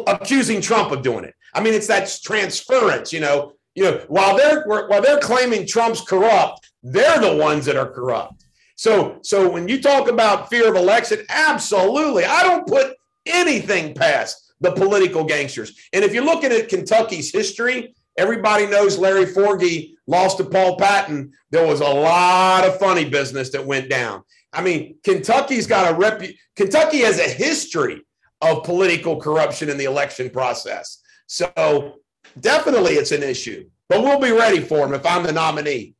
accusing 0.07 0.61
Trump 0.61 0.93
of 0.93 1.03
doing 1.03 1.25
it. 1.25 1.35
I 1.55 1.61
mean, 1.61 1.75
it's 1.75 1.87
that 1.87 2.19
transference, 2.23 3.13
you 3.13 3.21
know. 3.21 3.53
You 3.75 3.85
know, 3.85 4.05
while 4.09 4.39
they're 4.39 4.65
while 4.65 5.03
they're 5.03 5.21
claiming 5.21 5.67
Trump's 5.67 6.01
corrupt, 6.01 6.71
they're 6.83 7.21
the 7.21 7.37
ones 7.37 7.67
that 7.67 7.77
are 7.77 7.91
corrupt. 7.91 8.47
So, 8.77 9.19
so 9.23 9.51
when 9.51 9.69
you 9.69 9.83
talk 9.83 10.09
about 10.09 10.49
fear 10.49 10.71
of 10.71 10.77
election, 10.77 11.25
absolutely, 11.29 12.25
I 12.25 12.43
don't 12.43 12.67
put 12.67 12.97
anything 13.27 13.95
past 13.95 14.55
the 14.61 14.73
political 14.73 15.25
gangsters. 15.25 15.79
And 15.93 16.05
if 16.05 16.15
you're 16.15 16.25
looking 16.25 16.53
at 16.53 16.69
Kentucky's 16.69 17.33
history, 17.33 17.95
everybody 18.17 18.67
knows 18.67 18.99
Larry 18.99 19.27
Forgy 19.27 19.96
lost 20.07 20.39
to 20.39 20.45
Paul 20.45 20.77
Patton. 20.77 21.33
There 21.51 21.67
was 21.67 21.81
a 21.81 21.89
lot 21.89 22.65
of 22.65 22.79
funny 22.79 23.09
business 23.09 23.51
that 23.51 23.65
went 23.65 23.91
down. 23.91 24.23
I 24.53 24.63
mean, 24.63 24.97
Kentucky's 25.05 25.67
got 25.67 25.93
a 25.93 25.95
rep. 25.95 26.23
Kentucky 26.55 26.99
has 26.99 27.19
a 27.19 27.29
history 27.29 28.03
of 28.41 28.65
political 28.65 29.21
corruption 29.21 29.69
in 29.69 29.77
the 29.77 29.85
election 29.85 30.31
process. 30.31 31.03
So 31.27 31.97
definitely, 32.41 32.93
it's 32.93 33.13
an 33.13 33.23
issue. 33.23 33.69
But 33.89 34.03
we'll 34.03 34.21
be 34.21 34.33
ready 34.33 34.61
for 34.61 34.87
him 34.87 34.95
if 34.95 35.05
I'm 35.07 35.23
the 35.23 35.33
nominee. 35.33 35.95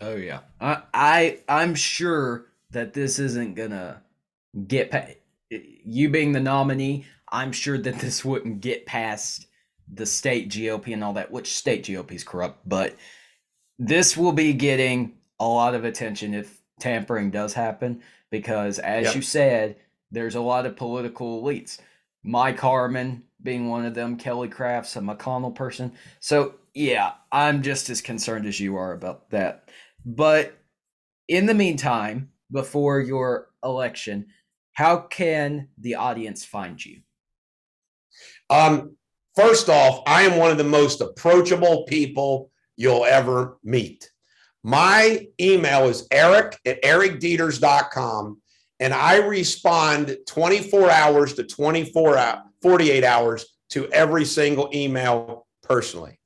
Oh 0.00 0.14
yeah, 0.14 0.40
I, 0.60 0.82
I 0.94 1.38
I'm 1.48 1.74
sure 1.74 2.46
that 2.70 2.92
this 2.92 3.18
isn't 3.18 3.54
gonna 3.54 4.02
get 4.66 4.90
past 4.90 5.14
you 5.50 6.08
being 6.08 6.32
the 6.32 6.40
nominee. 6.40 7.06
I'm 7.30 7.52
sure 7.52 7.78
that 7.78 7.98
this 7.98 8.24
wouldn't 8.24 8.60
get 8.60 8.86
past 8.86 9.46
the 9.92 10.06
state 10.06 10.50
GOP 10.50 10.92
and 10.92 11.02
all 11.02 11.14
that, 11.14 11.30
which 11.30 11.54
state 11.54 11.84
GOP 11.84 12.12
is 12.12 12.24
corrupt, 12.24 12.68
but 12.68 12.94
this 13.78 14.16
will 14.16 14.32
be 14.32 14.52
getting 14.52 15.14
a 15.38 15.46
lot 15.46 15.74
of 15.74 15.84
attention 15.84 16.34
if 16.34 16.60
tampering 16.80 17.30
does 17.30 17.54
happen 17.54 18.02
because, 18.30 18.78
as 18.78 19.06
yep. 19.06 19.14
you 19.14 19.22
said, 19.22 19.76
there's 20.10 20.34
a 20.34 20.40
lot 20.40 20.66
of 20.66 20.76
political 20.76 21.42
elites. 21.42 21.78
Mike 22.24 22.58
Harmon 22.58 23.22
being 23.42 23.68
one 23.68 23.86
of 23.86 23.94
them, 23.94 24.16
Kelly 24.16 24.48
Craft's, 24.48 24.96
a 24.96 25.00
McConnell 25.00 25.54
person. 25.54 25.92
So, 26.20 26.54
yeah, 26.74 27.12
I'm 27.30 27.62
just 27.62 27.88
as 27.90 28.00
concerned 28.00 28.46
as 28.46 28.58
you 28.58 28.76
are 28.76 28.92
about 28.92 29.30
that. 29.30 29.68
But 30.04 30.58
in 31.28 31.46
the 31.46 31.54
meantime, 31.54 32.30
before 32.50 33.00
your 33.00 33.48
election, 33.62 34.26
how 34.72 34.98
can 34.98 35.68
the 35.78 35.96
audience 35.96 36.44
find 36.44 36.84
you? 36.84 37.00
Um, 38.50 38.96
first 39.36 39.68
off, 39.68 40.02
I 40.06 40.22
am 40.22 40.38
one 40.38 40.50
of 40.50 40.58
the 40.58 40.64
most 40.64 41.00
approachable 41.00 41.84
people 41.84 42.50
you'll 42.78 43.04
ever 43.04 43.58
meet. 43.62 44.10
My 44.64 45.28
email 45.38 45.84
is 45.84 46.06
eric 46.10 46.58
at 46.64 46.82
ericdeters.com, 46.82 48.40
and 48.80 48.94
I 48.94 49.16
respond 49.18 50.16
24 50.26 50.90
hours 50.90 51.34
to 51.34 51.44
24 51.44 52.42
48 52.62 53.04
hours 53.04 53.46
to 53.70 53.88
every 53.88 54.24
single 54.24 54.70
email 54.72 55.46
personally. 55.62 56.18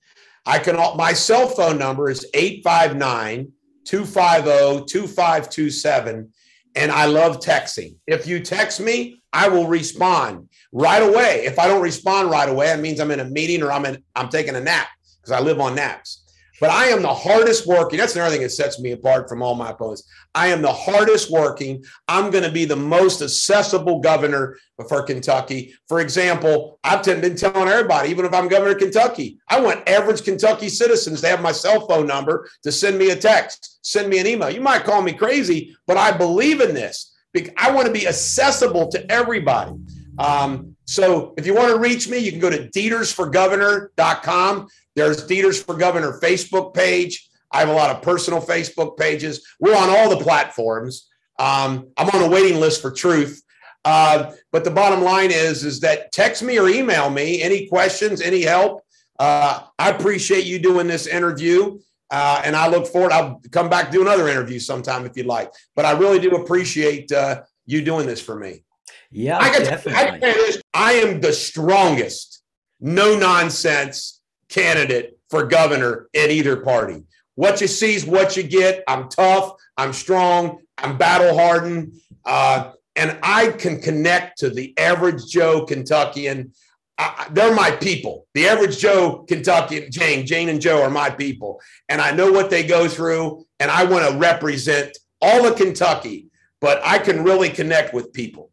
I 0.46 0.58
can 0.58 0.76
my 0.96 1.12
cell 1.12 1.48
phone 1.48 1.78
number 1.78 2.10
is 2.10 2.26
859 2.34 3.52
250 3.84 4.86
2527 4.86 6.32
and 6.74 6.90
I 6.90 7.04
love 7.06 7.38
texting. 7.38 7.96
If 8.06 8.26
you 8.26 8.40
text 8.40 8.80
me, 8.80 9.20
I 9.32 9.48
will 9.48 9.66
respond 9.66 10.48
right 10.72 11.02
away. 11.02 11.44
If 11.44 11.58
I 11.58 11.66
don't 11.66 11.82
respond 11.82 12.30
right 12.30 12.48
away, 12.48 12.72
it 12.72 12.80
means 12.80 12.98
I'm 12.98 13.10
in 13.10 13.20
a 13.20 13.24
meeting 13.24 13.62
or 13.62 13.70
I'm 13.70 13.84
in, 13.84 14.02
I'm 14.16 14.28
taking 14.28 14.56
a 14.56 14.60
nap 14.60 14.88
because 15.20 15.32
I 15.32 15.40
live 15.40 15.60
on 15.60 15.74
naps. 15.74 16.21
But 16.60 16.70
I 16.70 16.86
am 16.86 17.02
the 17.02 17.14
hardest 17.14 17.66
working. 17.66 17.98
That's 17.98 18.14
another 18.14 18.32
thing 18.32 18.42
that 18.42 18.50
sets 18.50 18.78
me 18.78 18.92
apart 18.92 19.28
from 19.28 19.42
all 19.42 19.54
my 19.54 19.70
opponents. 19.70 20.04
I 20.34 20.48
am 20.48 20.62
the 20.62 20.72
hardest 20.72 21.30
working. 21.30 21.84
I'm 22.08 22.30
going 22.30 22.44
to 22.44 22.52
be 22.52 22.64
the 22.64 22.76
most 22.76 23.22
accessible 23.22 24.00
governor 24.00 24.56
for 24.88 25.02
Kentucky. 25.02 25.74
For 25.88 26.00
example, 26.00 26.78
I've 26.84 27.04
been 27.04 27.36
telling 27.36 27.68
everybody, 27.68 28.10
even 28.10 28.24
if 28.24 28.34
I'm 28.34 28.48
governor 28.48 28.72
of 28.72 28.78
Kentucky, 28.78 29.38
I 29.48 29.60
want 29.60 29.88
average 29.88 30.24
Kentucky 30.24 30.68
citizens 30.68 31.20
to 31.22 31.28
have 31.28 31.42
my 31.42 31.52
cell 31.52 31.86
phone 31.88 32.06
number 32.06 32.48
to 32.62 32.72
send 32.72 32.98
me 32.98 33.10
a 33.10 33.16
text, 33.16 33.78
send 33.82 34.08
me 34.08 34.18
an 34.18 34.26
email. 34.26 34.50
You 34.50 34.60
might 34.60 34.84
call 34.84 35.02
me 35.02 35.12
crazy, 35.12 35.76
but 35.86 35.96
I 35.96 36.16
believe 36.16 36.60
in 36.60 36.74
this. 36.74 37.14
I 37.56 37.70
want 37.70 37.86
to 37.86 37.92
be 37.92 38.06
accessible 38.06 38.88
to 38.88 39.10
everybody. 39.10 39.72
Um, 40.18 40.76
so 40.84 41.32
if 41.38 41.46
you 41.46 41.54
want 41.54 41.68
to 41.68 41.78
reach 41.78 42.08
me, 42.08 42.18
you 42.18 42.30
can 42.30 42.40
go 42.40 42.50
to 42.50 42.68
detersforgovernor.com. 42.68 44.68
There's 44.94 45.24
Deters 45.24 45.62
for 45.62 45.74
Governor 45.74 46.18
Facebook 46.20 46.74
page. 46.74 47.28
I 47.50 47.60
have 47.60 47.68
a 47.68 47.74
lot 47.74 47.90
of 47.94 48.02
personal 48.02 48.40
Facebook 48.40 48.96
pages. 48.96 49.46
We're 49.60 49.76
on 49.76 49.90
all 49.90 50.08
the 50.08 50.22
platforms. 50.22 51.08
Um, 51.38 51.88
I'm 51.96 52.08
on 52.10 52.22
a 52.22 52.28
waiting 52.28 52.60
list 52.60 52.80
for 52.80 52.90
truth. 52.90 53.42
Uh, 53.84 54.32
but 54.52 54.64
the 54.64 54.70
bottom 54.70 55.02
line 55.02 55.30
is, 55.30 55.64
is 55.64 55.80
that 55.80 56.12
text 56.12 56.42
me 56.42 56.58
or 56.58 56.68
email 56.68 57.10
me 57.10 57.42
any 57.42 57.66
questions, 57.66 58.20
any 58.20 58.42
help. 58.42 58.82
Uh, 59.18 59.62
I 59.78 59.90
appreciate 59.90 60.44
you 60.44 60.58
doing 60.58 60.86
this 60.86 61.06
interview. 61.06 61.78
Uh, 62.10 62.42
and 62.44 62.54
I 62.54 62.68
look 62.68 62.86
forward. 62.86 63.10
I'll 63.10 63.40
come 63.50 63.70
back 63.70 63.90
do 63.90 64.02
another 64.02 64.28
interview 64.28 64.58
sometime 64.58 65.06
if 65.06 65.16
you'd 65.16 65.26
like. 65.26 65.50
But 65.74 65.86
I 65.86 65.92
really 65.92 66.18
do 66.18 66.30
appreciate 66.32 67.10
uh, 67.10 67.42
you 67.64 67.82
doing 67.82 68.06
this 68.06 68.20
for 68.20 68.36
me. 68.36 68.64
Yeah, 69.10 69.38
I, 69.38 69.58
definitely. 69.58 70.22
I, 70.22 70.60
I 70.74 70.92
am 70.94 71.20
the 71.20 71.32
strongest, 71.32 72.42
no 72.80 73.18
nonsense 73.18 74.21
candidate 74.52 75.18
for 75.30 75.46
governor 75.46 76.08
in 76.12 76.30
either 76.30 76.56
party. 76.56 77.02
What 77.34 77.60
you 77.60 77.66
see 77.66 77.94
is 77.94 78.04
what 78.04 78.36
you 78.36 78.42
get. 78.42 78.84
I'm 78.86 79.08
tough. 79.08 79.52
I'm 79.76 79.92
strong. 79.92 80.58
I'm 80.78 80.98
battle 80.98 81.36
hardened. 81.36 81.94
Uh, 82.24 82.72
and 82.94 83.18
I 83.22 83.48
can 83.48 83.80
connect 83.80 84.38
to 84.38 84.50
the 84.50 84.76
average 84.78 85.26
Joe 85.26 85.64
Kentuckian. 85.64 86.52
Uh, 86.98 87.24
they're 87.30 87.54
my 87.54 87.70
people. 87.70 88.26
The 88.34 88.46
average 88.46 88.78
Joe 88.78 89.24
Kentuckian, 89.26 89.90
Jane, 89.90 90.26
Jane 90.26 90.50
and 90.50 90.60
Joe 90.60 90.82
are 90.82 90.90
my 90.90 91.08
people. 91.08 91.60
And 91.88 92.02
I 92.02 92.10
know 92.12 92.30
what 92.30 92.50
they 92.50 92.64
go 92.64 92.86
through. 92.86 93.46
And 93.58 93.70
I 93.70 93.84
want 93.84 94.06
to 94.06 94.18
represent 94.18 94.96
all 95.22 95.46
of 95.46 95.56
Kentucky, 95.56 96.28
but 96.60 96.82
I 96.84 96.98
can 96.98 97.24
really 97.24 97.48
connect 97.48 97.94
with 97.94 98.12
people. 98.12 98.50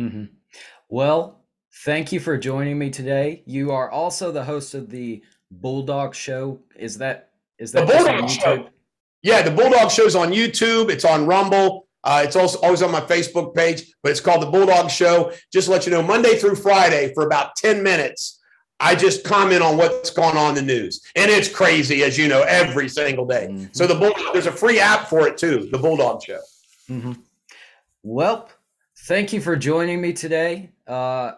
Mm-hmm. 0.00 0.24
Well, 0.88 1.35
Thank 1.86 2.10
you 2.10 2.18
for 2.18 2.36
joining 2.36 2.80
me 2.80 2.90
today. 2.90 3.44
You 3.46 3.70
are 3.70 3.88
also 3.88 4.32
the 4.32 4.42
host 4.42 4.74
of 4.74 4.90
the 4.90 5.22
Bulldog 5.52 6.16
Show. 6.16 6.58
Is 6.74 6.98
that 6.98 7.30
is 7.60 7.70
that 7.70 7.86
the 7.86 7.94
Bulldog 7.94 8.28
Show? 8.28 8.68
Yeah, 9.22 9.42
the 9.42 9.52
Bulldog 9.52 9.92
Show's 9.92 10.16
on 10.16 10.32
YouTube. 10.32 10.90
It's 10.90 11.04
on 11.04 11.26
Rumble. 11.26 11.86
Uh, 12.02 12.22
it's 12.24 12.34
also 12.34 12.58
always 12.62 12.82
on 12.82 12.90
my 12.90 13.02
Facebook 13.02 13.54
page, 13.54 13.94
but 14.02 14.10
it's 14.10 14.18
called 14.18 14.42
The 14.42 14.50
Bulldog 14.50 14.90
Show. 14.90 15.32
Just 15.52 15.66
to 15.66 15.72
let 15.72 15.86
you 15.86 15.92
know, 15.92 16.02
Monday 16.02 16.34
through 16.34 16.56
Friday 16.56 17.12
for 17.14 17.24
about 17.24 17.54
10 17.54 17.84
minutes, 17.84 18.42
I 18.80 18.96
just 18.96 19.22
comment 19.22 19.62
on 19.62 19.76
what's 19.76 20.10
going 20.10 20.36
on 20.36 20.58
in 20.58 20.66
the 20.66 20.74
news. 20.74 21.00
And 21.14 21.30
it's 21.30 21.48
crazy, 21.48 22.02
as 22.02 22.18
you 22.18 22.26
know, 22.26 22.42
every 22.42 22.88
single 22.88 23.26
day. 23.26 23.46
Mm-hmm. 23.48 23.66
So 23.70 23.86
the 23.86 23.94
Bulldog, 23.94 24.32
there's 24.32 24.46
a 24.46 24.52
free 24.52 24.80
app 24.80 25.06
for 25.06 25.28
it 25.28 25.38
too, 25.38 25.68
The 25.70 25.78
Bulldog 25.78 26.20
Show. 26.20 26.40
Mm-hmm. 26.90 27.12
Well, 28.02 28.50
thank 29.06 29.32
you 29.32 29.40
for 29.40 29.54
joining 29.54 30.00
me 30.00 30.14
today. 30.14 30.72
Uh, 30.84 31.34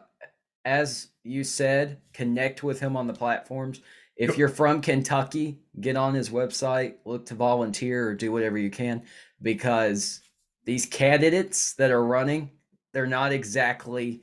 as 0.64 1.08
you 1.24 1.44
said, 1.44 2.00
connect 2.12 2.62
with 2.62 2.80
him 2.80 2.96
on 2.96 3.06
the 3.06 3.12
platforms. 3.12 3.80
If 4.16 4.36
you're 4.36 4.48
from 4.48 4.80
Kentucky, 4.80 5.60
get 5.80 5.96
on 5.96 6.14
his 6.14 6.30
website, 6.30 6.94
look 7.04 7.26
to 7.26 7.34
volunteer 7.34 8.08
or 8.08 8.14
do 8.14 8.32
whatever 8.32 8.58
you 8.58 8.70
can 8.70 9.02
because 9.40 10.20
these 10.64 10.86
candidates 10.86 11.74
that 11.74 11.92
are 11.92 12.04
running, 12.04 12.50
they're 12.92 13.06
not 13.06 13.32
exactly 13.32 14.22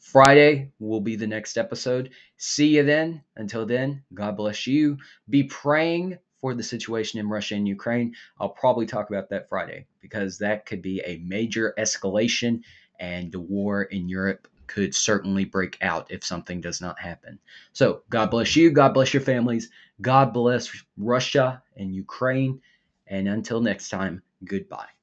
Friday 0.00 0.72
will 0.78 1.00
be 1.00 1.16
the 1.16 1.26
next 1.26 1.56
episode. 1.56 2.10
See 2.36 2.76
you 2.76 2.82
then. 2.82 3.22
Until 3.36 3.66
then, 3.66 4.02
God 4.12 4.36
bless 4.36 4.66
you. 4.66 4.98
Be 5.28 5.44
praying 5.44 6.18
for 6.40 6.54
the 6.54 6.62
situation 6.62 7.20
in 7.20 7.28
Russia 7.28 7.54
and 7.54 7.68
Ukraine. 7.68 8.14
I'll 8.38 8.48
probably 8.48 8.86
talk 8.86 9.10
about 9.10 9.28
that 9.30 9.48
Friday 9.48 9.86
because 10.00 10.38
that 10.38 10.66
could 10.66 10.80
be 10.82 11.02
a 11.04 11.18
major 11.18 11.74
escalation 11.78 12.62
and 12.98 13.30
the 13.30 13.40
war 13.40 13.82
in 13.82 14.08
Europe 14.08 14.48
could 14.66 14.94
certainly 14.94 15.44
break 15.44 15.76
out 15.82 16.10
if 16.10 16.24
something 16.24 16.60
does 16.60 16.80
not 16.80 16.98
happen. 16.98 17.38
So, 17.72 18.02
God 18.08 18.30
bless 18.30 18.54
you. 18.56 18.70
God 18.70 18.94
bless 18.94 19.12
your 19.12 19.22
families. 19.22 19.70
God 20.00 20.32
bless 20.32 20.70
Russia 20.96 21.62
and 21.76 21.94
Ukraine. 21.94 22.60
And 23.06 23.28
until 23.28 23.60
next 23.60 23.88
time, 23.88 24.22
goodbye. 24.44 24.99